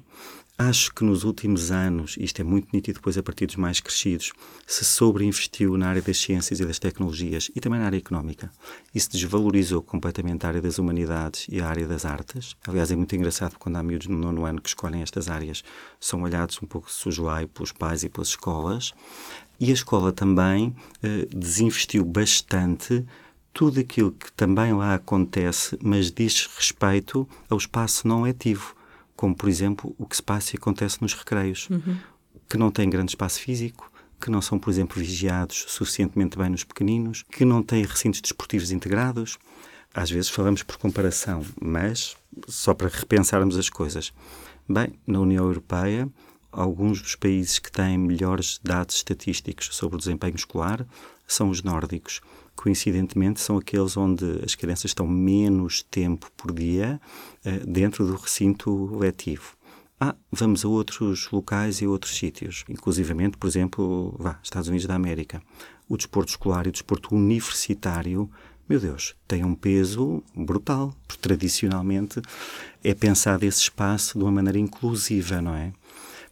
Acho 0.58 0.94
que 0.94 1.04
nos 1.04 1.26
últimos 1.26 1.70
anos, 1.70 2.16
isto 2.18 2.40
é 2.40 2.44
muito 2.44 2.70
nítido 2.72 3.00
depois 3.00 3.18
a 3.18 3.24
partir 3.24 3.46
dos 3.46 3.58
mais 3.58 3.82
crescidos, 3.82 4.32
se 4.66 4.86
sobreinvestiu 4.86 5.76
na 5.76 5.90
área 5.90 6.02
das 6.02 6.18
ciências 6.18 6.62
e 6.62 6.66
das 6.66 6.80
tecnologias 6.80 7.52
e 7.54 7.60
também 7.60 7.78
na 7.78 7.88
área 7.88 7.98
económica. 7.98 8.50
E 8.94 9.00
se 9.02 9.10
desvalorizou 9.10 9.82
completamente 9.82 10.46
a 10.46 10.48
área 10.48 10.62
das 10.62 10.80
humanidades 10.80 11.46
e 11.50 11.60
a 11.60 11.68
área 11.68 11.86
das 11.86 12.06
artes. 12.06 12.56
Aliás, 12.66 12.90
é 12.90 12.96
muito 12.96 13.14
engraçado 13.14 13.58
quando 13.60 13.76
há 13.76 13.84
miúdos 13.84 14.08
no 14.08 14.18
nono 14.18 14.46
ano 14.46 14.62
que 14.62 14.70
escolhem 14.70 15.02
estas 15.02 15.28
áreas, 15.28 15.62
são 16.00 16.22
olhados 16.22 16.58
um 16.64 16.66
pouco 16.66 16.90
sujoai 16.90 17.48
pelos 17.48 17.74
pais 17.74 18.04
e 18.04 18.10
pelas 18.10 18.30
escolas. 18.30 18.94
E 19.60 19.72
a 19.72 19.74
escola 19.74 20.14
também 20.14 20.74
eh, 21.04 21.28
desinvestiu 21.36 22.06
bastante 22.06 23.06
tudo 23.52 23.82
aquilo 23.82 24.14
que 24.14 24.32
também 24.32 24.72
lá 24.72 24.96
acontece, 24.96 25.78
mas 25.84 26.10
diz 26.10 26.48
respeito 26.56 27.28
ao 27.50 27.58
espaço 27.58 28.08
não 28.08 28.22
letivo 28.22 28.74
como 29.16 29.36
por 29.36 29.50
exemplo 29.50 29.96
o 29.98 30.06
que 30.06 30.16
se 30.16 30.24
passa 30.24 30.56
e 30.56 30.58
acontece 30.58 31.02
nos 31.02 31.14
recreios, 31.14 31.70
uhum. 31.70 31.98
que 32.50 32.58
não 32.58 32.72
têm 32.72 32.90
grande 32.90 33.12
espaço 33.12 33.40
físico, 33.40 33.92
que 34.20 34.30
não 34.30 34.42
são, 34.42 34.58
por 34.58 34.70
exemplo, 34.70 35.00
vigiados 35.00 35.66
suficientemente 35.68 36.38
bem 36.38 36.50
nos 36.50 36.64
pequeninos, 36.64 37.24
que 37.30 37.46
não 37.46 37.62
têm 37.62 37.84
recintos 37.84 38.22
desportivos 38.22 38.72
integrados. 38.72 39.38
Às 39.94 40.10
vezes 40.10 40.30
falamos 40.30 40.64
por 40.64 40.78
comparação, 40.78 41.46
mas 41.62 42.16
só 42.48 42.74
para 42.74 42.90
repensarmos 42.90 43.58
as 43.58 43.70
coisas. 43.70 44.14
Bem, 44.68 45.00
na 45.06 45.20
União 45.20 45.46
Europeia, 45.46 46.10
alguns 46.52 47.02
dos 47.02 47.16
países 47.16 47.60
que 47.60 47.72
têm 47.72 47.98
melhores 47.98 48.60
dados 48.64 48.96
estatísticos 48.96 49.70
sobre 49.72 49.96
o 49.96 50.00
desempenho 50.00 50.36
escolar 50.36 50.86
são 51.28 51.50
os 51.50 51.62
nórdicos 51.64 52.22
coincidentemente, 52.56 53.40
são 53.40 53.58
aqueles 53.58 53.98
onde 53.98 54.42
as 54.44 54.56
crianças 54.56 54.86
estão 54.86 55.08
menos 55.08 55.84
tempo 55.84 56.32
por 56.36 56.54
dia 56.54 57.00
uh, 57.46 57.66
dentro 57.66 58.06
do 58.06 58.16
recinto 58.16 58.98
letivo. 58.98 59.56
Ah, 60.00 60.14
vamos 60.30 60.66
a 60.66 60.68
outros 60.68 61.30
locais 61.32 61.78
e 61.78 61.88
outros 61.88 62.18
sítios, 62.18 62.66
inclusivamente, 62.68 63.38
por 63.38 63.48
exemplo, 63.48 64.14
vá, 64.20 64.38
Estados 64.44 64.68
Unidos 64.68 64.86
da 64.86 64.96
América. 64.96 65.42
O 65.88 65.96
desporto 65.96 66.32
escolar 66.32 66.66
e 66.66 66.70
o 66.70 66.72
desporto 66.72 67.16
universitário, 67.16 68.30
meu 68.68 68.80
Deus, 68.80 69.16
tem 69.26 69.46
um 69.46 69.56
peso 69.56 70.22
brutal, 70.36 70.94
porque 71.08 71.22
tradicionalmente 71.22 72.22
é 72.84 72.94
pensado 72.94 73.46
esse 73.46 73.62
espaço 73.62 74.18
de 74.18 74.24
uma 74.26 74.32
maneira 74.32 74.60
inclusiva, 74.60 75.42
não 75.42 75.56
é? 75.56 75.72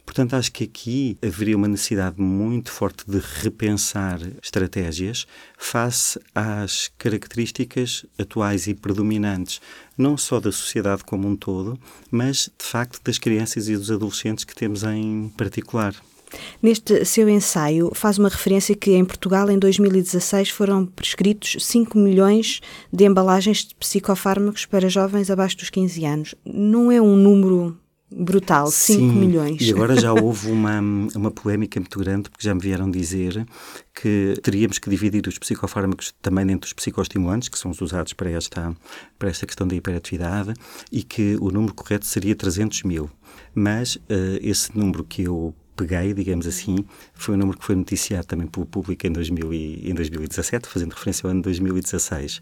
Portanto, 0.04 0.34
acho 0.34 0.52
que 0.52 0.64
aqui 0.64 1.18
haveria 1.24 1.56
uma 1.56 1.66
necessidade 1.66 2.20
muito 2.20 2.70
forte 2.70 3.04
de 3.08 3.20
repensar 3.42 4.20
estratégias 4.42 5.26
face 5.58 6.20
às 6.34 6.90
características 6.98 8.06
atuais 8.18 8.66
e 8.66 8.74
predominantes, 8.74 9.60
não 9.96 10.16
só 10.16 10.38
da 10.38 10.52
sociedade 10.52 11.02
como 11.04 11.26
um 11.26 11.34
todo, 11.34 11.78
mas 12.10 12.50
de 12.58 12.64
facto 12.64 13.00
das 13.02 13.18
crianças 13.18 13.68
e 13.68 13.76
dos 13.76 13.90
adolescentes 13.90 14.44
que 14.44 14.54
temos 14.54 14.84
em 14.84 15.32
particular. 15.36 15.94
Neste 16.62 17.04
seu 17.04 17.28
ensaio, 17.28 17.92
faz 17.94 18.18
uma 18.18 18.28
referência 18.28 18.74
que 18.74 18.92
em 18.92 19.04
Portugal, 19.04 19.50
em 19.50 19.58
2016, 19.58 20.50
foram 20.50 20.86
prescritos 20.86 21.56
5 21.60 21.96
milhões 21.98 22.60
de 22.92 23.04
embalagens 23.04 23.64
de 23.64 23.74
psicofármacos 23.74 24.66
para 24.66 24.88
jovens 24.88 25.30
abaixo 25.30 25.56
dos 25.56 25.70
15 25.70 26.04
anos. 26.04 26.34
Não 26.44 26.90
é 26.90 27.00
um 27.00 27.16
número 27.16 27.78
brutal, 28.16 28.68
5 28.68 29.02
milhões. 29.02 29.60
E 29.60 29.70
agora 29.72 29.98
já 30.00 30.12
houve 30.14 30.50
uma, 30.50 30.80
uma 31.14 31.30
polémica 31.30 31.80
muito 31.80 31.98
grande, 31.98 32.30
porque 32.30 32.46
já 32.46 32.54
me 32.54 32.60
vieram 32.60 32.90
dizer 32.90 33.46
que 33.94 34.34
teríamos 34.42 34.78
que 34.78 34.88
dividir 34.88 35.26
os 35.26 35.38
psicofármacos 35.38 36.14
também 36.22 36.46
dentro 36.46 36.66
dos 36.66 36.72
psicoestimulantes, 36.72 37.48
que 37.48 37.58
são 37.58 37.70
os 37.70 37.80
usados 37.80 38.12
para 38.12 38.30
esta, 38.30 38.74
para 39.18 39.28
esta 39.28 39.46
questão 39.46 39.66
da 39.66 39.74
hiperatividade, 39.74 40.54
e 40.90 41.02
que 41.02 41.36
o 41.40 41.50
número 41.50 41.74
correto 41.74 42.06
seria 42.06 42.34
300 42.34 42.82
mil. 42.84 43.10
Mas 43.54 43.96
uh, 43.96 44.38
esse 44.40 44.76
número 44.76 45.04
que 45.04 45.22
eu 45.22 45.54
peguei, 45.74 46.14
digamos 46.14 46.46
assim, 46.46 46.76
foi 47.14 47.34
um 47.34 47.38
número 47.38 47.58
que 47.58 47.64
foi 47.64 47.74
noticiado 47.74 48.26
também 48.26 48.46
pelo 48.46 48.66
público 48.66 49.06
em, 49.06 49.12
2000 49.12 49.52
e, 49.52 49.90
em 49.90 49.94
2017, 49.94 50.68
fazendo 50.68 50.92
referência 50.92 51.26
ao 51.26 51.30
ano 51.30 51.42
2016. 51.42 52.36
Uh, 52.36 52.40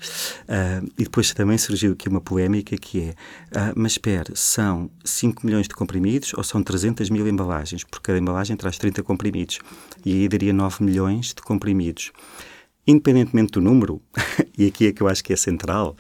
ah, 0.49 0.83
e 0.99 1.05
depois 1.05 1.33
também 1.33 1.59
surgiu 1.59 1.93
aqui 1.93 2.09
uma 2.09 2.21
polémica 2.21 2.77
que 2.77 3.01
é, 3.01 3.11
uh, 3.11 3.73
mas 3.75 3.93
espera, 3.93 4.33
são 4.35 4.91
5 5.05 5.45
milhões 5.45 5.67
de 5.67 5.75
comprimidos 5.75 6.33
ou 6.35 6.45
são 6.45 6.63
300 6.63 7.11
mil 7.11 7.27
embalagens? 7.27 7.85
Porque 7.85 8.07
cada 8.07 8.19
embalagem 8.19 8.57
traz 8.57 8.79
30 8.79 9.03
comprimidos. 9.03 9.59
E 10.05 10.13
aí 10.13 10.29
daria 10.29 10.53
9 10.53 10.85
milhões 10.85 11.29
de 11.29 11.43
comprimidos. 11.43 12.13
Independentemente 12.87 13.53
do 13.53 13.61
número, 13.61 14.03
e 14.57 14.67
aqui 14.67 14.89
é 14.89 14.93
que 14.93 15.03
eu 15.03 15.09
acho 15.09 15.23
que 15.23 15.33
é 15.33 15.37
central, 15.37 15.97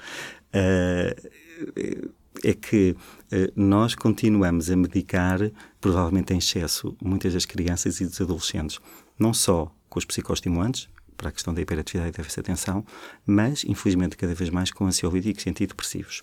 uh, 0.55 2.22
é 2.45 2.55
que 2.55 2.97
uh, 3.33 3.53
nós 3.55 3.95
continuamos 3.95 4.71
a 4.71 4.77
medicar, 4.77 5.39
provavelmente 5.81 6.33
em 6.33 6.39
excesso, 6.39 6.97
muitas 7.03 7.35
das 7.35 7.45
crianças 7.45 8.01
e 8.01 8.07
dos 8.07 8.21
adolescentes, 8.21 8.81
não 9.19 9.33
só 9.35 9.73
com 9.89 9.99
os 9.99 10.05
psicoestimulantes, 10.05 10.89
para 11.17 11.29
a 11.29 11.33
questão 11.33 11.55
da 11.55 11.61
hiperatividade 11.61 12.11
e 12.11 12.17
déficit 12.17 12.37
de 12.37 12.41
atenção, 12.41 12.85
mas, 13.25 13.65
infelizmente, 13.65 14.17
cada 14.17 14.35
vez 14.35 14.51
mais 14.51 14.73
com 14.73 14.87
ansiolíticos 14.87 15.47
e 15.47 15.51
antidepressivos. 15.51 16.23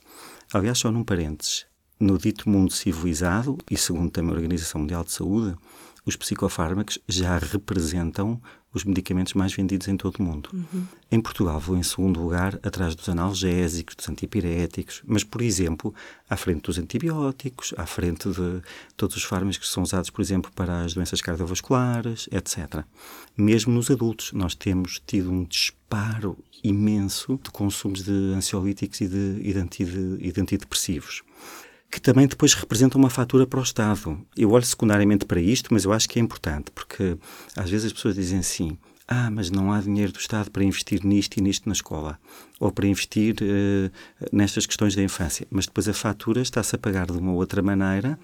Aliás, 0.53 0.77
só 0.77 0.91
num 0.91 1.03
parênteses, 1.03 1.65
no 1.99 2.17
dito 2.17 2.49
mundo 2.49 2.73
civilizado, 2.73 3.57
e 3.69 3.77
segundo 3.77 4.11
também 4.11 4.31
a 4.31 4.35
Organização 4.35 4.81
Mundial 4.81 5.03
de 5.03 5.11
Saúde, 5.11 5.55
os 6.09 6.15
psicofármacos 6.15 6.99
já 7.07 7.37
representam 7.37 8.41
os 8.73 8.83
medicamentos 8.83 9.33
mais 9.33 9.53
vendidos 9.53 9.87
em 9.87 9.97
todo 9.97 10.17
o 10.17 10.23
mundo. 10.23 10.49
Uhum. 10.53 10.85
Em 11.11 11.19
Portugal 11.19 11.59
vou 11.59 11.75
em 11.77 11.81
segundo 11.81 12.21
lugar 12.21 12.59
atrás 12.61 12.93
dos 12.93 13.09
analgésicos, 13.09 13.95
dos 13.95 14.07
antipiréticos, 14.09 15.01
mas, 15.05 15.23
por 15.23 15.41
exemplo, 15.41 15.93
à 16.29 16.35
frente 16.35 16.63
dos 16.63 16.77
antibióticos, 16.77 17.73
à 17.77 17.85
frente 17.85 18.29
de 18.29 18.61
todos 18.95 19.15
os 19.15 19.23
fármacos 19.23 19.57
que 19.57 19.67
são 19.67 19.81
usados, 19.83 20.09
por 20.09 20.21
exemplo, 20.21 20.51
para 20.53 20.81
as 20.81 20.93
doenças 20.93 21.21
cardiovasculares, 21.21 22.27
etc. 22.31 22.83
Mesmo 23.35 23.73
nos 23.73 23.89
adultos, 23.89 24.33
nós 24.33 24.53
temos 24.53 25.01
tido 25.05 25.31
um 25.31 25.43
disparo 25.43 26.37
imenso 26.63 27.39
de 27.41 27.49
consumos 27.49 28.03
de 28.03 28.33
ansiolíticos 28.35 29.01
e 29.01 29.07
de, 29.07 29.39
e 30.19 30.31
de 30.31 30.41
antidepressivos 30.41 31.23
que 31.89 31.99
também 31.99 32.27
depois 32.27 32.53
representa 32.53 32.97
uma 32.97 33.09
fatura 33.09 33.47
para 33.47 33.59
o 33.59 33.63
Estado. 33.63 34.19
Eu 34.37 34.51
olho 34.51 34.65
secundariamente 34.65 35.25
para 35.25 35.41
isto, 35.41 35.73
mas 35.73 35.85
eu 35.85 35.93
acho 35.93 36.07
que 36.07 36.19
é 36.19 36.21
importante, 36.21 36.71
porque 36.71 37.17
às 37.55 37.69
vezes 37.69 37.87
as 37.87 37.93
pessoas 37.93 38.15
dizem 38.15 38.39
assim: 38.39 38.77
ah, 39.07 39.29
mas 39.31 39.49
não 39.49 39.71
há 39.71 39.81
dinheiro 39.81 40.11
do 40.11 40.19
Estado 40.19 40.51
para 40.51 40.63
investir 40.63 41.03
nisto 41.03 41.37
e 41.37 41.41
nisto 41.41 41.67
na 41.67 41.73
escola, 41.73 42.19
ou 42.59 42.71
para 42.71 42.87
investir 42.87 43.35
uh, 43.41 43.91
nestas 44.31 44.65
questões 44.65 44.95
da 44.95 45.01
infância. 45.01 45.47
Mas 45.49 45.65
depois 45.65 45.87
a 45.87 45.93
fatura 45.93 46.41
está-se 46.41 46.75
a 46.75 46.79
pagar 46.79 47.07
de 47.07 47.17
uma 47.17 47.33
outra 47.33 47.61
maneira 47.61 48.19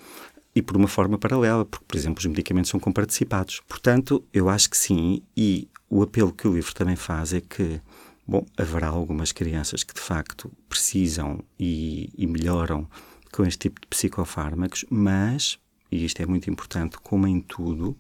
e 0.53 0.61
por 0.61 0.77
uma 0.77 0.87
forma 0.87 1.17
paralela, 1.17 1.65
porque, 1.65 1.85
por 1.87 1.97
exemplo, 1.97 2.19
os 2.19 2.25
medicamentos 2.25 2.69
são 2.69 2.79
comparticipados. 2.79 3.61
Portanto, 3.67 4.23
eu 4.31 4.47
acho 4.47 4.69
que 4.69 4.77
sim, 4.77 5.21
e 5.35 5.67
o 5.89 6.03
apelo 6.03 6.31
que 6.31 6.47
o 6.47 6.53
livro 6.53 6.73
também 6.73 6.95
faz 6.95 7.33
é 7.33 7.41
que 7.41 7.81
Bom, 8.27 8.43
haverá 8.57 8.87
algumas 8.87 9.31
crianças 9.31 9.83
que 9.83 9.93
de 9.93 9.99
facto 9.99 10.51
precisam 10.67 11.43
e, 11.59 12.09
e 12.17 12.25
melhoram 12.25 12.87
com 13.35 13.45
este 13.45 13.59
tipo 13.59 13.81
de 13.81 13.87
psicofármacos, 13.87 14.85
mas, 14.89 15.59
e 15.91 16.05
isto 16.05 16.21
é 16.21 16.25
muito 16.25 16.49
importante, 16.49 16.97
como 16.97 17.27
em 17.27 17.41
tudo, 17.41 17.95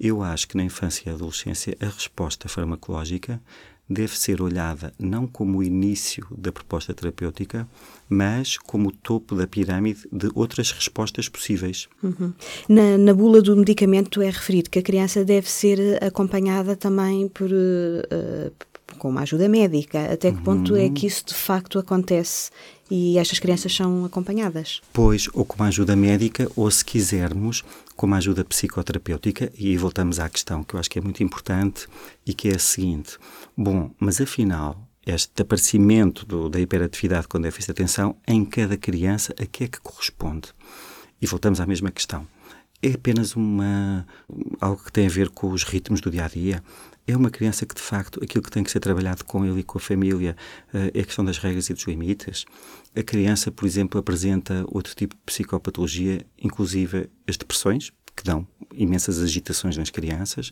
eu 0.00 0.22
acho 0.22 0.48
que 0.48 0.56
na 0.56 0.64
infância 0.64 1.08
e 1.08 1.12
adolescência 1.12 1.76
a 1.80 1.86
resposta 1.86 2.48
farmacológica 2.48 3.40
deve 3.88 4.18
ser 4.18 4.40
olhada 4.40 4.92
não 4.98 5.26
como 5.26 5.58
o 5.58 5.62
início 5.62 6.26
da 6.36 6.50
proposta 6.50 6.94
terapêutica, 6.94 7.68
mas 8.08 8.56
como 8.56 8.88
o 8.88 8.92
topo 8.92 9.34
da 9.34 9.46
pirâmide 9.46 10.08
de 10.10 10.30
outras 10.34 10.72
respostas 10.72 11.28
possíveis. 11.28 11.88
Uhum. 12.02 12.32
Na, 12.68 12.98
na, 12.98 13.14
bula 13.14 13.42
do 13.42 13.56
medicamento 13.56 14.20
é 14.22 14.30
referido 14.30 14.70
que 14.70 14.78
a 14.78 14.82
criança 14.82 15.24
deve 15.24 15.50
ser 15.50 16.02
acompanhada 16.02 16.74
também 16.74 17.28
por, 17.28 17.50
uh, 17.50 18.50
com 18.96 19.08
uma 19.08 19.22
ajuda 19.22 19.48
médica. 19.48 20.12
Até 20.12 20.32
que 20.32 20.40
ponto 20.42 20.76
é 20.76 20.84
uhum. 20.84 20.94
que 20.94 21.06
isso 21.06 21.26
de 21.26 21.34
facto 21.34 21.78
acontece 21.78 22.50
e 22.90 23.16
estas 23.16 23.38
crianças 23.38 23.74
são 23.74 24.04
acompanhadas. 24.04 24.82
Pois, 24.92 25.28
ou 25.32 25.44
com 25.44 25.56
uma 25.56 25.68
ajuda 25.68 25.96
médica, 25.96 26.50
ou 26.54 26.70
se 26.70 26.84
quisermos, 26.84 27.64
com 27.96 28.06
uma 28.06 28.18
ajuda 28.18 28.44
psicoterapêutica, 28.44 29.50
e 29.56 29.76
voltamos 29.76 30.20
à 30.20 30.28
questão 30.28 30.62
que 30.62 30.74
eu 30.74 30.80
acho 30.80 30.90
que 30.90 30.98
é 30.98 31.02
muito 31.02 31.22
importante 31.22 31.86
e 32.26 32.34
que 32.34 32.48
é 32.48 32.56
a 32.56 32.58
seguinte: 32.58 33.16
bom, 33.56 33.90
mas 33.98 34.20
afinal, 34.20 34.76
este 35.06 35.42
aparecimento 35.42 36.24
do, 36.26 36.48
da 36.48 36.60
hiperatividade 36.60 37.26
com 37.26 37.40
déficit 37.40 37.68
de 37.68 37.72
atenção 37.72 38.16
em 38.26 38.44
cada 38.44 38.76
criança, 38.76 39.34
a 39.40 39.46
que 39.46 39.64
é 39.64 39.68
que 39.68 39.80
corresponde? 39.80 40.48
E 41.20 41.26
voltamos 41.26 41.60
à 41.60 41.66
mesma 41.66 41.90
questão. 41.90 42.26
É 42.82 42.92
apenas 42.92 43.36
uma, 43.36 44.06
algo 44.60 44.82
que 44.82 44.92
tem 44.92 45.06
a 45.06 45.10
ver 45.10 45.30
com 45.30 45.50
os 45.50 45.62
ritmos 45.62 46.00
do 46.00 46.10
dia 46.10 46.24
a 46.24 46.28
dia? 46.28 46.62
É 47.06 47.16
uma 47.16 47.30
criança 47.30 47.66
que, 47.66 47.74
de 47.74 47.80
facto, 47.80 48.22
aquilo 48.22 48.42
que 48.42 48.50
tem 48.50 48.62
que 48.62 48.70
ser 48.70 48.80
trabalhado 48.80 49.24
com 49.24 49.44
ele 49.44 49.60
e 49.60 49.62
com 49.62 49.78
a 49.78 49.80
família 49.80 50.36
uh, 50.72 50.90
é 50.94 51.00
a 51.00 51.04
questão 51.04 51.24
das 51.24 51.38
regras 51.38 51.68
e 51.68 51.74
dos 51.74 51.84
limites. 51.84 52.44
A 52.94 53.02
criança, 53.02 53.50
por 53.50 53.66
exemplo, 53.66 53.98
apresenta 53.98 54.64
outro 54.68 54.94
tipo 54.94 55.14
de 55.14 55.20
psicopatologia, 55.22 56.24
inclusive 56.38 57.10
as 57.26 57.36
depressões, 57.36 57.92
que 58.16 58.22
dão 58.24 58.46
imensas 58.74 59.20
agitações 59.20 59.76
nas 59.76 59.90
crianças, 59.90 60.50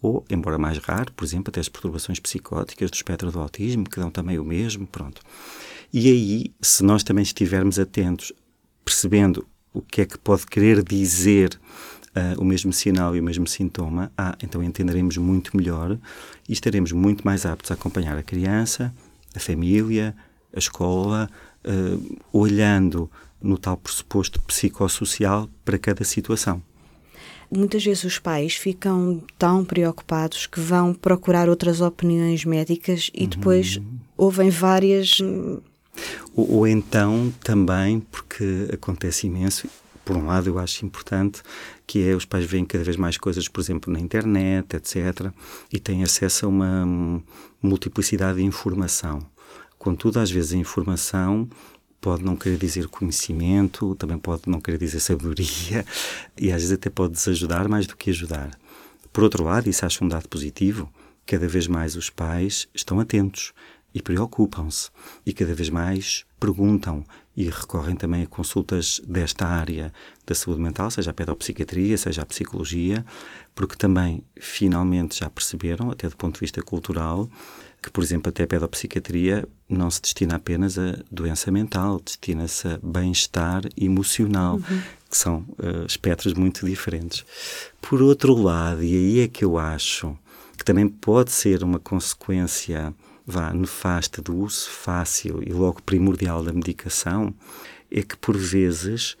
ou, 0.00 0.24
embora 0.30 0.58
mais 0.58 0.78
raro, 0.78 1.12
por 1.12 1.24
exemplo, 1.24 1.50
até 1.50 1.60
as 1.60 1.68
perturbações 1.68 2.20
psicóticas 2.20 2.90
do 2.90 2.94
espectro 2.94 3.32
do 3.32 3.40
autismo, 3.40 3.88
que 3.88 3.98
dão 3.98 4.10
também 4.10 4.38
o 4.38 4.44
mesmo, 4.44 4.86
pronto. 4.86 5.20
E 5.92 6.08
aí, 6.08 6.54
se 6.60 6.84
nós 6.84 7.02
também 7.02 7.22
estivermos 7.22 7.78
atentos, 7.78 8.32
percebendo 8.84 9.46
o 9.72 9.82
que 9.82 10.02
é 10.02 10.06
que 10.06 10.18
pode 10.18 10.46
querer 10.46 10.82
dizer 10.82 11.58
uh, 12.18 12.40
o 12.40 12.44
mesmo 12.44 12.72
sinal 12.72 13.14
e 13.14 13.20
o 13.20 13.22
mesmo 13.22 13.46
sintoma, 13.46 14.10
ah, 14.16 14.36
então 14.42 14.62
entenderemos 14.62 15.16
muito 15.16 15.56
melhor 15.56 15.96
e 16.48 16.52
estaremos 16.52 16.92
muito 16.92 17.24
mais 17.24 17.46
aptos 17.46 17.70
a 17.70 17.74
acompanhar 17.74 18.16
a 18.16 18.22
criança, 18.22 18.92
a 19.34 19.40
família, 19.40 20.14
a 20.54 20.58
escola, 20.58 21.30
uh, 21.64 22.18
olhando 22.32 23.10
no 23.40 23.56
tal 23.56 23.76
pressuposto 23.76 24.40
psicossocial 24.42 25.48
para 25.64 25.78
cada 25.78 26.04
situação. 26.04 26.62
Muitas 27.50 27.82
vezes 27.82 28.04
os 28.04 28.18
pais 28.18 28.54
ficam 28.54 29.22
tão 29.38 29.64
preocupados 29.64 30.46
que 30.46 30.60
vão 30.60 30.92
procurar 30.92 31.48
outras 31.48 31.80
opiniões 31.80 32.44
médicas 32.44 33.10
e 33.14 33.26
depois 33.26 33.76
uhum. 33.76 33.98
ouvem 34.18 34.50
várias. 34.50 35.18
Hum, 35.20 35.60
ou, 36.34 36.58
ou, 36.58 36.66
então 36.66 37.32
também, 37.42 38.00
porque 38.00 38.68
acontece 38.72 39.26
imenso, 39.26 39.66
por 40.08 40.16
um 40.16 40.24
lado 40.24 40.48
eu 40.48 40.58
acho 40.58 40.86
importante, 40.86 41.42
que 41.86 42.02
é 42.02 42.16
os 42.16 42.24
pais 42.24 42.46
veem 42.46 42.64
cada 42.64 42.82
vez 42.82 42.96
mais 42.96 43.18
coisas, 43.18 43.46
por 43.46 43.60
exemplo, 43.60 43.92
na 43.92 44.00
internet, 44.00 44.74
etc., 44.74 45.30
e 45.70 45.78
têm 45.78 46.02
acesso 46.02 46.46
a 46.46 46.48
uma 46.48 47.22
multiplicidade 47.60 48.38
de 48.38 48.44
informação. 48.44 49.20
Contudo, 49.78 50.18
às 50.18 50.30
vezes 50.30 50.54
a 50.54 50.56
informação 50.56 51.46
pode 52.00 52.24
não 52.24 52.36
querer 52.36 52.56
dizer 52.56 52.88
conhecimento, 52.88 53.94
também 53.96 54.16
pode 54.16 54.44
não 54.46 54.62
querer 54.62 54.78
dizer 54.78 55.00
sabedoria 55.00 55.84
e 56.38 56.50
às 56.50 56.62
vezes 56.62 56.72
até 56.72 56.88
pode 56.88 57.12
desajudar 57.12 57.68
mais 57.68 57.86
do 57.86 57.94
que 57.94 58.08
ajudar. 58.08 58.58
Por 59.12 59.24
outro 59.24 59.44
lado, 59.44 59.68
isso 59.68 59.84
acho 59.84 60.02
um 60.02 60.08
dado 60.08 60.26
positivo, 60.26 60.90
cada 61.26 61.46
vez 61.46 61.66
mais 61.66 61.96
os 61.96 62.08
pais 62.08 62.66
estão 62.74 62.98
atentos 62.98 63.52
e 63.94 64.00
preocupam-se 64.00 64.88
e 65.26 65.34
cada 65.34 65.52
vez 65.52 65.68
mais 65.68 66.24
perguntam 66.38 67.04
e 67.36 67.44
recorrem 67.44 67.94
também 67.94 68.22
a 68.22 68.26
consultas 68.26 69.00
desta 69.06 69.46
área 69.46 69.92
da 70.26 70.34
saúde 70.34 70.60
mental, 70.60 70.90
seja 70.90 71.10
a 71.10 71.14
pedopsiquiatria, 71.14 71.96
seja 71.96 72.22
a 72.22 72.26
psicologia, 72.26 73.04
porque 73.54 73.76
também 73.76 74.22
finalmente 74.40 75.20
já 75.20 75.30
perceberam, 75.30 75.90
até 75.90 76.08
do 76.08 76.16
ponto 76.16 76.34
de 76.34 76.40
vista 76.40 76.60
cultural, 76.62 77.28
que, 77.80 77.90
por 77.90 78.02
exemplo, 78.02 78.28
até 78.28 78.42
a 78.42 78.46
pedopsiquiatria 78.46 79.48
não 79.68 79.90
se 79.90 80.02
destina 80.02 80.36
apenas 80.36 80.76
a 80.78 80.98
doença 81.10 81.50
mental, 81.50 82.00
destina-se 82.04 82.66
a 82.66 82.80
bem-estar 82.82 83.62
emocional, 83.76 84.56
uhum. 84.56 84.82
que 85.08 85.16
são 85.16 85.44
uh, 85.50 85.86
espectros 85.86 86.34
muito 86.34 86.66
diferentes. 86.66 87.24
Por 87.80 88.02
outro 88.02 88.34
lado, 88.34 88.82
e 88.82 88.94
aí 88.94 89.20
é 89.20 89.28
que 89.28 89.44
eu 89.44 89.58
acho 89.58 90.18
que 90.56 90.64
também 90.64 90.88
pode 90.88 91.30
ser 91.30 91.62
uma 91.62 91.78
consequência 91.78 92.92
vá, 93.28 93.52
nefasta 93.52 94.22
do 94.22 94.34
uso 94.34 94.70
fácil 94.70 95.42
e 95.46 95.52
logo 95.52 95.82
primordial 95.82 96.42
da 96.42 96.50
medicação, 96.50 97.34
é 97.90 98.02
que 98.02 98.16
por 98.16 98.36
vezes, 98.36 99.18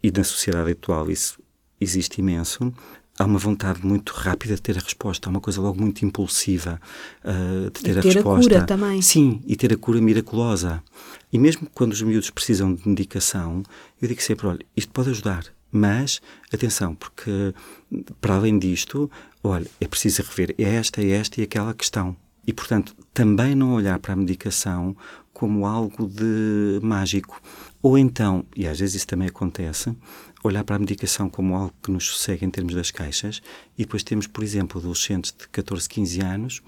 e 0.00 0.12
na 0.12 0.22
sociedade 0.22 0.70
atual 0.70 1.10
isso 1.10 1.40
existe 1.80 2.20
imenso, 2.20 2.72
há 3.18 3.24
uma 3.24 3.38
vontade 3.38 3.84
muito 3.84 4.12
rápida 4.12 4.54
de 4.54 4.62
ter 4.62 4.78
a 4.78 4.80
resposta, 4.80 5.28
há 5.28 5.30
uma 5.30 5.40
coisa 5.40 5.60
logo 5.60 5.80
muito 5.80 6.04
impulsiva 6.04 6.80
uh, 7.24 7.68
de 7.70 7.80
ter, 7.82 7.96
e 7.96 7.98
a 7.98 8.02
ter 8.02 8.12
resposta. 8.14 8.48
a 8.48 8.54
cura 8.54 8.66
também. 8.66 9.02
Sim, 9.02 9.42
e 9.44 9.56
ter 9.56 9.72
a 9.72 9.76
cura 9.76 10.00
miraculosa. 10.00 10.80
E 11.32 11.38
mesmo 11.38 11.68
quando 11.74 11.92
os 11.92 12.00
miúdos 12.00 12.30
precisam 12.30 12.72
de 12.72 12.88
medicação, 12.88 13.64
eu 14.00 14.06
digo 14.06 14.22
sempre, 14.22 14.46
olha, 14.46 14.64
isto 14.76 14.92
pode 14.92 15.10
ajudar, 15.10 15.44
mas 15.72 16.20
atenção, 16.52 16.94
porque 16.94 17.52
para 18.20 18.36
além 18.36 18.56
disto, 18.56 19.10
olha, 19.42 19.66
é 19.80 19.88
preciso 19.88 20.22
rever 20.22 20.54
esta, 20.56 21.04
esta 21.04 21.40
e 21.40 21.44
aquela 21.44 21.74
questão. 21.74 22.16
E, 22.48 22.52
portanto, 22.54 22.96
também 23.12 23.54
não 23.54 23.74
olhar 23.74 23.98
para 23.98 24.14
a 24.14 24.16
medicação 24.16 24.96
como 25.34 25.66
algo 25.66 26.08
de 26.08 26.80
mágico. 26.82 27.42
Ou 27.82 27.98
então, 27.98 28.46
e 28.56 28.66
às 28.66 28.80
vezes 28.80 28.94
isso 28.94 29.06
também 29.06 29.28
acontece, 29.28 29.94
olhar 30.42 30.64
para 30.64 30.76
a 30.76 30.78
medicação 30.78 31.28
como 31.28 31.54
algo 31.54 31.74
que 31.82 31.90
nos 31.90 32.06
sossega 32.06 32.46
em 32.46 32.50
termos 32.50 32.74
das 32.74 32.90
queixas, 32.90 33.42
e 33.76 33.82
depois 33.82 34.02
temos, 34.02 34.26
por 34.26 34.42
exemplo, 34.42 34.80
adolescentes 34.80 35.30
de 35.38 35.46
14, 35.46 35.86
15 35.90 36.20
anos 36.22 36.62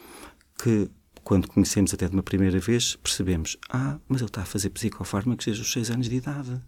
que, 0.63 0.91
quando 1.25 1.49
conhecemos 1.49 1.95
até 1.95 2.07
de 2.07 2.13
uma 2.13 2.23
primeira 2.23 2.59
vez, 2.59 2.97
percebemos: 2.97 3.57
ah, 3.71 3.99
mas 4.07 4.21
ele 4.21 4.29
está 4.29 4.43
a 4.43 4.45
fazer 4.45 4.69
psicofármacos 4.69 5.47
desde 5.47 5.63
os 5.63 5.73
6 5.73 5.93
anos 5.93 6.11
de 6.11 6.17
idade. 6.17 6.61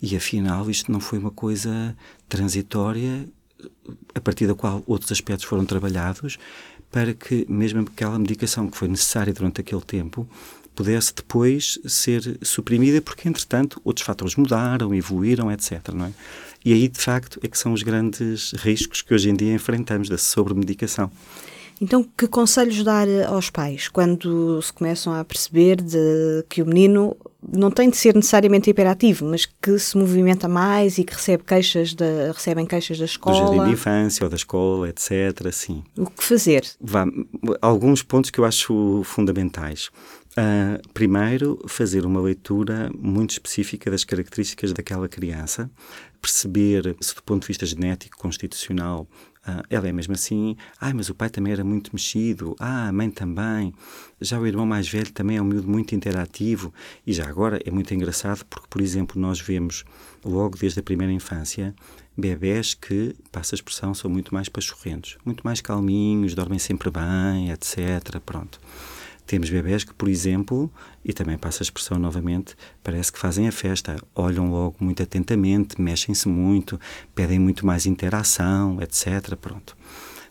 E 0.00 0.14
afinal, 0.14 0.70
isto 0.70 0.92
não 0.92 1.00
foi 1.00 1.18
uma 1.18 1.32
coisa 1.32 1.96
transitória 2.28 3.28
a 4.14 4.20
partir 4.20 4.46
da 4.46 4.54
qual 4.54 4.84
outros 4.86 5.10
aspectos 5.10 5.46
foram 5.46 5.64
trabalhados 5.64 6.38
para 6.96 7.12
que 7.12 7.44
mesmo 7.46 7.80
aquela 7.82 8.18
medicação 8.18 8.70
que 8.70 8.78
foi 8.78 8.88
necessária 8.88 9.30
durante 9.30 9.60
aquele 9.60 9.82
tempo 9.82 10.26
pudesse 10.74 11.14
depois 11.14 11.78
ser 11.86 12.38
suprimida, 12.40 13.02
porque 13.02 13.28
entretanto 13.28 13.78
outros 13.84 14.06
fatores 14.06 14.34
mudaram, 14.34 14.94
evoluíram, 14.94 15.52
etc. 15.52 15.72
É? 15.72 16.12
E 16.64 16.72
aí, 16.72 16.88
de 16.88 16.98
facto, 16.98 17.38
é 17.42 17.48
que 17.48 17.58
são 17.58 17.74
os 17.74 17.82
grandes 17.82 18.52
riscos 18.52 19.02
que 19.02 19.12
hoje 19.12 19.28
em 19.28 19.36
dia 19.36 19.52
enfrentamos 19.52 20.08
da 20.08 20.16
sobremedicação. 20.16 21.12
Então, 21.80 22.02
que 22.16 22.26
conselhos 22.26 22.82
dar 22.82 23.06
aos 23.26 23.50
pais 23.50 23.88
quando 23.88 24.60
se 24.62 24.72
começam 24.72 25.12
a 25.12 25.24
perceber 25.24 25.76
de 25.76 26.44
que 26.48 26.62
o 26.62 26.66
menino 26.66 27.16
não 27.52 27.70
tem 27.70 27.90
de 27.90 27.96
ser 27.96 28.14
necessariamente 28.14 28.70
hiperativo, 28.70 29.26
mas 29.26 29.46
que 29.46 29.78
se 29.78 29.96
movimenta 29.96 30.48
mais 30.48 30.98
e 30.98 31.04
que 31.04 31.14
recebe 31.14 31.44
queixas 31.44 31.94
da, 31.94 32.32
recebem 32.32 32.66
queixas 32.66 32.98
da 32.98 33.04
escola? 33.04 33.36
Do 33.36 33.56
jardim 33.56 33.64
de 33.66 33.72
infância 33.74 34.24
ou 34.24 34.30
da 34.30 34.36
escola, 34.36 34.88
etc. 34.88 35.52
Sim. 35.52 35.84
O 35.96 36.06
que 36.06 36.24
fazer? 36.24 36.64
Vá, 36.80 37.06
alguns 37.60 38.02
pontos 38.02 38.30
que 38.30 38.40
eu 38.40 38.44
acho 38.44 39.02
fundamentais. 39.04 39.90
Uh, 40.38 40.86
primeiro, 40.92 41.58
fazer 41.66 42.04
uma 42.04 42.20
leitura 42.20 42.90
muito 42.98 43.30
específica 43.30 43.90
das 43.90 44.04
características 44.04 44.72
daquela 44.72 45.08
criança, 45.08 45.70
perceber 46.20 46.94
se, 47.00 47.14
do 47.14 47.22
ponto 47.22 47.42
de 47.42 47.48
vista 47.48 47.64
genético, 47.64 48.18
constitucional, 48.18 49.08
uh, 49.48 49.62
ela 49.70 49.88
é 49.88 49.92
mesmo 49.92 50.14
assim. 50.14 50.56
Ah, 50.80 50.92
mas 50.94 51.08
o 51.08 51.14
pai 51.14 51.30
também 51.30 51.52
era 51.52 51.64
muito 51.64 51.90
mexido. 51.92 52.56
Ah, 52.58 52.88
a 52.88 52.92
mãe 52.92 53.10
também. 53.10 53.72
Já 54.20 54.38
o 54.38 54.46
irmão 54.46 54.66
mais 54.66 54.88
velho 54.88 55.10
também 55.12 55.36
é 55.36 55.42
um 55.42 55.44
miúdo 55.44 55.68
muito 55.68 55.94
interativo. 55.94 56.72
E 57.06 57.12
já 57.12 57.26
agora 57.28 57.60
é 57.64 57.70
muito 57.70 57.92
engraçado 57.94 58.44
porque, 58.46 58.66
por 58.68 58.80
exemplo, 58.80 59.20
nós 59.20 59.40
vemos 59.40 59.84
logo 60.24 60.56
desde 60.58 60.80
a 60.80 60.82
primeira 60.82 61.12
infância 61.12 61.74
bebés 62.16 62.74
que, 62.74 63.14
passa 63.30 63.54
a 63.54 63.56
expressão, 63.56 63.92
são 63.92 64.10
muito 64.10 64.32
mais 64.32 64.48
pachorrentos, 64.48 65.18
muito 65.24 65.42
mais 65.44 65.60
calminhos, 65.60 66.34
dormem 66.34 66.58
sempre 66.58 66.90
bem, 66.90 67.50
etc. 67.50 68.18
Pronto. 68.24 68.58
Temos 69.26 69.50
bebés 69.50 69.82
que, 69.84 69.92
por 69.92 70.08
exemplo, 70.08 70.72
e 71.04 71.12
também 71.12 71.36
passa 71.36 71.62
a 71.62 71.64
expressão 71.64 71.98
novamente, 71.98 72.54
parece 72.82 73.12
que 73.12 73.18
fazem 73.18 73.48
a 73.48 73.52
festa, 73.52 73.96
olham 74.14 74.50
logo 74.50 74.76
muito 74.80 75.02
atentamente, 75.02 75.80
mexem-se 75.80 76.28
muito, 76.28 76.78
pedem 77.14 77.38
muito 77.38 77.66
mais 77.66 77.86
interação, 77.86 78.80
etc. 78.80 79.34
Pronto. 79.36 79.76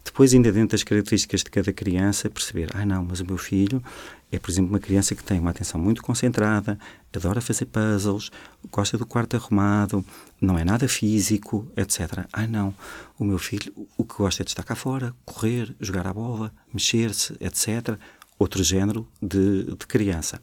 Depois, 0.04 0.34
ainda 0.34 0.52
dentro 0.52 0.78
das 0.78 0.84
características 0.84 1.44
de 1.44 1.50
cada 1.50 1.74
criança, 1.74 2.30
perceber, 2.30 2.70
ah 2.76 2.86
não, 2.86 3.04
mas 3.04 3.20
o 3.20 3.26
meu 3.26 3.38
filho 3.38 3.84
é, 4.32 4.40
por 4.40 4.52
exemplo, 4.52 4.70
uma 4.70 4.80
criança 4.80 5.16
que 5.16 5.24
tem 5.24 5.40
uma 5.40 5.52
atenção 5.52 5.80
muito 5.80 6.02
concentrada, 6.02 6.78
adora 7.16 7.40
fazer 7.40 7.66
puzzles, 7.66 8.30
gosta 8.72 8.98
do 8.98 9.06
quarto 9.06 9.36
arrumado, 9.36 10.04
não 10.42 10.60
é 10.60 10.66
nada 10.66 10.88
físico, 10.88 11.68
etc. 11.78 12.26
Ah 12.34 12.46
não, 12.46 12.74
o 13.18 13.24
meu 13.24 13.38
filho 13.38 13.72
o 13.98 14.04
que 14.04 14.16
gosta 14.16 14.44
é 14.44 14.46
de 14.46 14.52
estar 14.52 14.64
cá 14.64 14.76
fora, 14.76 15.14
correr, 15.24 15.74
jogar 15.80 16.06
a 16.08 16.14
bola, 16.14 16.54
mexer-se, 16.74 17.34
etc 17.40 17.98
outro 18.38 18.64
género 18.64 19.08
de, 19.22 19.66
de 19.66 19.88
criança. 19.88 20.42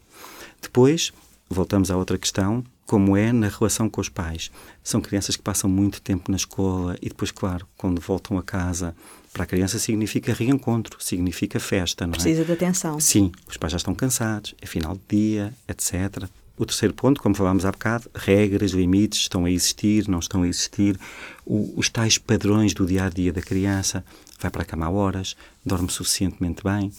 Depois, 0.61 1.12
voltamos 1.48 1.90
à 1.90 1.96
outra 1.96 2.18
questão, 2.18 2.64
como 2.87 3.16
é 3.16 3.33
na 3.33 3.48
relação 3.48 3.88
com 3.88 4.00
os 4.00 4.09
pais. 4.09 4.50
São 4.83 5.00
crianças 5.00 5.37
que 5.37 5.42
passam 5.42 5.68
muito 5.68 6.00
tempo 6.00 6.31
na 6.31 6.37
escola 6.37 6.96
e 7.00 7.09
depois, 7.09 7.31
claro, 7.31 7.66
quando 7.76 8.00
voltam 8.00 8.37
a 8.37 8.42
casa, 8.42 8.94
para 9.33 9.44
a 9.44 9.46
criança 9.46 9.78
significa 9.78 10.35
reencontro, 10.35 11.02
significa 11.02 11.59
festa, 11.59 12.07
não 12.07 12.12
é? 12.12 12.16
Precisa 12.16 12.44
de 12.44 12.52
atenção. 12.52 13.00
Sim, 13.00 13.33
os 13.48 13.57
pais 13.57 13.72
já 13.72 13.78
estão 13.78 13.94
cansados, 13.94 14.55
é 14.61 14.66
final 14.66 14.94
de 14.94 15.02
dia, 15.09 15.55
etc. 15.66 16.28
O 16.57 16.66
terceiro 16.66 16.92
ponto, 16.92 17.22
como 17.22 17.35
falámos 17.35 17.64
há 17.64 17.72
bocado, 17.72 18.11
regras, 18.14 18.72
limites, 18.72 19.20
estão 19.20 19.46
a 19.46 19.50
existir, 19.50 20.07
não 20.07 20.18
estão 20.18 20.42
a 20.42 20.48
existir. 20.48 20.98
O, 21.46 21.72
os 21.76 21.88
tais 21.88 22.18
padrões 22.18 22.74
do 22.74 22.85
dia 22.85 23.05
a 23.05 23.09
dia 23.09 23.33
da 23.33 23.40
criança, 23.40 24.05
vai 24.38 24.50
para 24.50 24.62
a 24.62 24.66
cama 24.66 24.87
a 24.87 24.90
horas, 24.90 25.35
dorme 25.64 25.90
suficientemente 25.90 26.62
bem, 26.62 26.92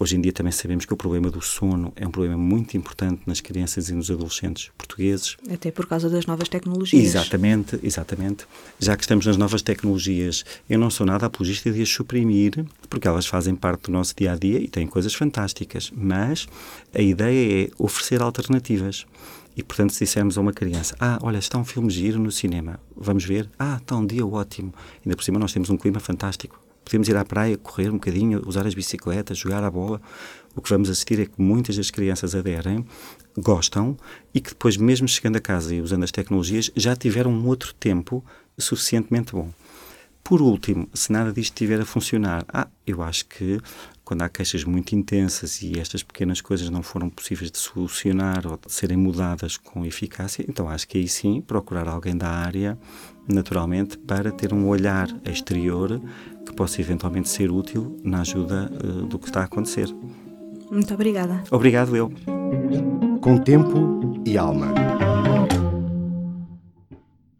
Hoje 0.00 0.16
em 0.16 0.20
dia 0.20 0.32
também 0.32 0.52
sabemos 0.52 0.84
que 0.84 0.92
o 0.92 0.96
problema 0.96 1.28
do 1.28 1.42
sono 1.42 1.92
é 1.96 2.06
um 2.06 2.10
problema 2.10 2.36
muito 2.36 2.76
importante 2.76 3.22
nas 3.26 3.40
crianças 3.40 3.88
e 3.88 3.94
nos 3.94 4.08
adolescentes 4.08 4.70
portugueses. 4.78 5.36
Até 5.52 5.72
por 5.72 5.86
causa 5.86 6.08
das 6.08 6.24
novas 6.24 6.48
tecnologias. 6.48 7.04
Exatamente, 7.04 7.80
exatamente. 7.82 8.46
Já 8.78 8.96
que 8.96 9.02
estamos 9.02 9.26
nas 9.26 9.36
novas 9.36 9.60
tecnologias, 9.60 10.44
eu 10.70 10.78
não 10.78 10.88
sou 10.88 11.04
nada 11.04 11.26
apologista 11.26 11.72
de 11.72 11.82
as 11.82 11.88
suprimir, 11.88 12.64
porque 12.88 13.08
elas 13.08 13.26
fazem 13.26 13.56
parte 13.56 13.86
do 13.86 13.92
nosso 13.92 14.14
dia 14.16 14.32
a 14.32 14.36
dia 14.36 14.60
e 14.60 14.68
têm 14.68 14.86
coisas 14.86 15.12
fantásticas. 15.14 15.90
Mas 15.92 16.46
a 16.94 17.02
ideia 17.02 17.64
é 17.64 17.70
oferecer 17.76 18.22
alternativas. 18.22 19.04
E, 19.56 19.64
portanto, 19.64 19.92
se 19.92 20.04
dissermos 20.04 20.38
a 20.38 20.40
uma 20.40 20.52
criança: 20.52 20.94
Ah, 21.00 21.18
olha, 21.20 21.38
está 21.38 21.58
um 21.58 21.64
filme 21.64 21.90
giro 21.90 22.20
no 22.20 22.30
cinema, 22.30 22.78
vamos 22.96 23.24
ver? 23.24 23.50
Ah, 23.58 23.78
está 23.82 23.96
um 23.96 24.06
dia 24.06 24.24
ótimo. 24.24 24.72
Ainda 25.04 25.16
por 25.16 25.24
cima, 25.24 25.40
nós 25.40 25.52
temos 25.52 25.68
um 25.70 25.76
clima 25.76 25.98
fantástico 25.98 26.67
podemos 26.88 27.06
ir 27.06 27.16
à 27.16 27.24
praia, 27.24 27.58
correr 27.58 27.90
um 27.90 27.94
bocadinho, 27.94 28.42
usar 28.46 28.66
as 28.66 28.72
bicicletas, 28.72 29.36
jogar 29.36 29.62
a 29.62 29.70
bola. 29.70 30.00
O 30.56 30.62
que 30.62 30.70
vamos 30.70 30.88
assistir 30.88 31.20
é 31.20 31.26
que 31.26 31.40
muitas 31.40 31.76
das 31.76 31.90
crianças 31.90 32.34
aderem, 32.34 32.84
gostam 33.36 33.94
e 34.34 34.40
que 34.40 34.50
depois, 34.50 34.78
mesmo 34.78 35.06
chegando 35.06 35.36
a 35.36 35.40
casa 35.40 35.74
e 35.74 35.82
usando 35.82 36.04
as 36.04 36.10
tecnologias, 36.10 36.70
já 36.74 36.96
tiveram 36.96 37.30
um 37.30 37.46
outro 37.46 37.74
tempo 37.74 38.24
suficientemente 38.58 39.32
bom. 39.32 39.52
Por 40.24 40.42
último, 40.42 40.88
se 40.92 41.12
nada 41.12 41.32
disto 41.32 41.52
estiver 41.52 41.80
a 41.80 41.86
funcionar, 41.86 42.44
ah, 42.48 42.68
eu 42.86 43.02
acho 43.02 43.26
que 43.26 43.60
quando 44.04 44.22
há 44.22 44.28
queixas 44.28 44.64
muito 44.64 44.94
intensas 44.94 45.62
e 45.62 45.78
estas 45.78 46.02
pequenas 46.02 46.40
coisas 46.40 46.68
não 46.70 46.82
foram 46.82 47.10
possíveis 47.10 47.50
de 47.50 47.58
solucionar 47.58 48.46
ou 48.46 48.58
de 48.58 48.72
serem 48.72 48.96
mudadas 48.96 49.56
com 49.56 49.84
eficácia, 49.84 50.44
então 50.48 50.68
acho 50.68 50.88
que 50.88 50.98
aí 50.98 51.08
sim 51.08 51.40
procurar 51.40 51.88
alguém 51.88 52.16
da 52.16 52.28
área, 52.28 52.78
naturalmente, 53.26 53.96
para 53.98 54.30
ter 54.30 54.52
um 54.52 54.66
olhar 54.66 55.08
exterior 55.24 56.00
que 56.48 56.54
possa 56.54 56.80
eventualmente 56.80 57.28
ser 57.28 57.50
útil 57.50 57.96
na 58.02 58.22
ajuda 58.22 58.70
uh, 58.72 59.06
do 59.06 59.18
que 59.18 59.26
está 59.26 59.40
a 59.40 59.44
acontecer. 59.44 59.88
Muito 60.70 60.92
obrigada. 60.92 61.42
Obrigado 61.50 61.96
eu. 61.96 62.12
Com 63.20 63.38
tempo 63.38 64.20
e 64.24 64.36
alma. 64.36 64.72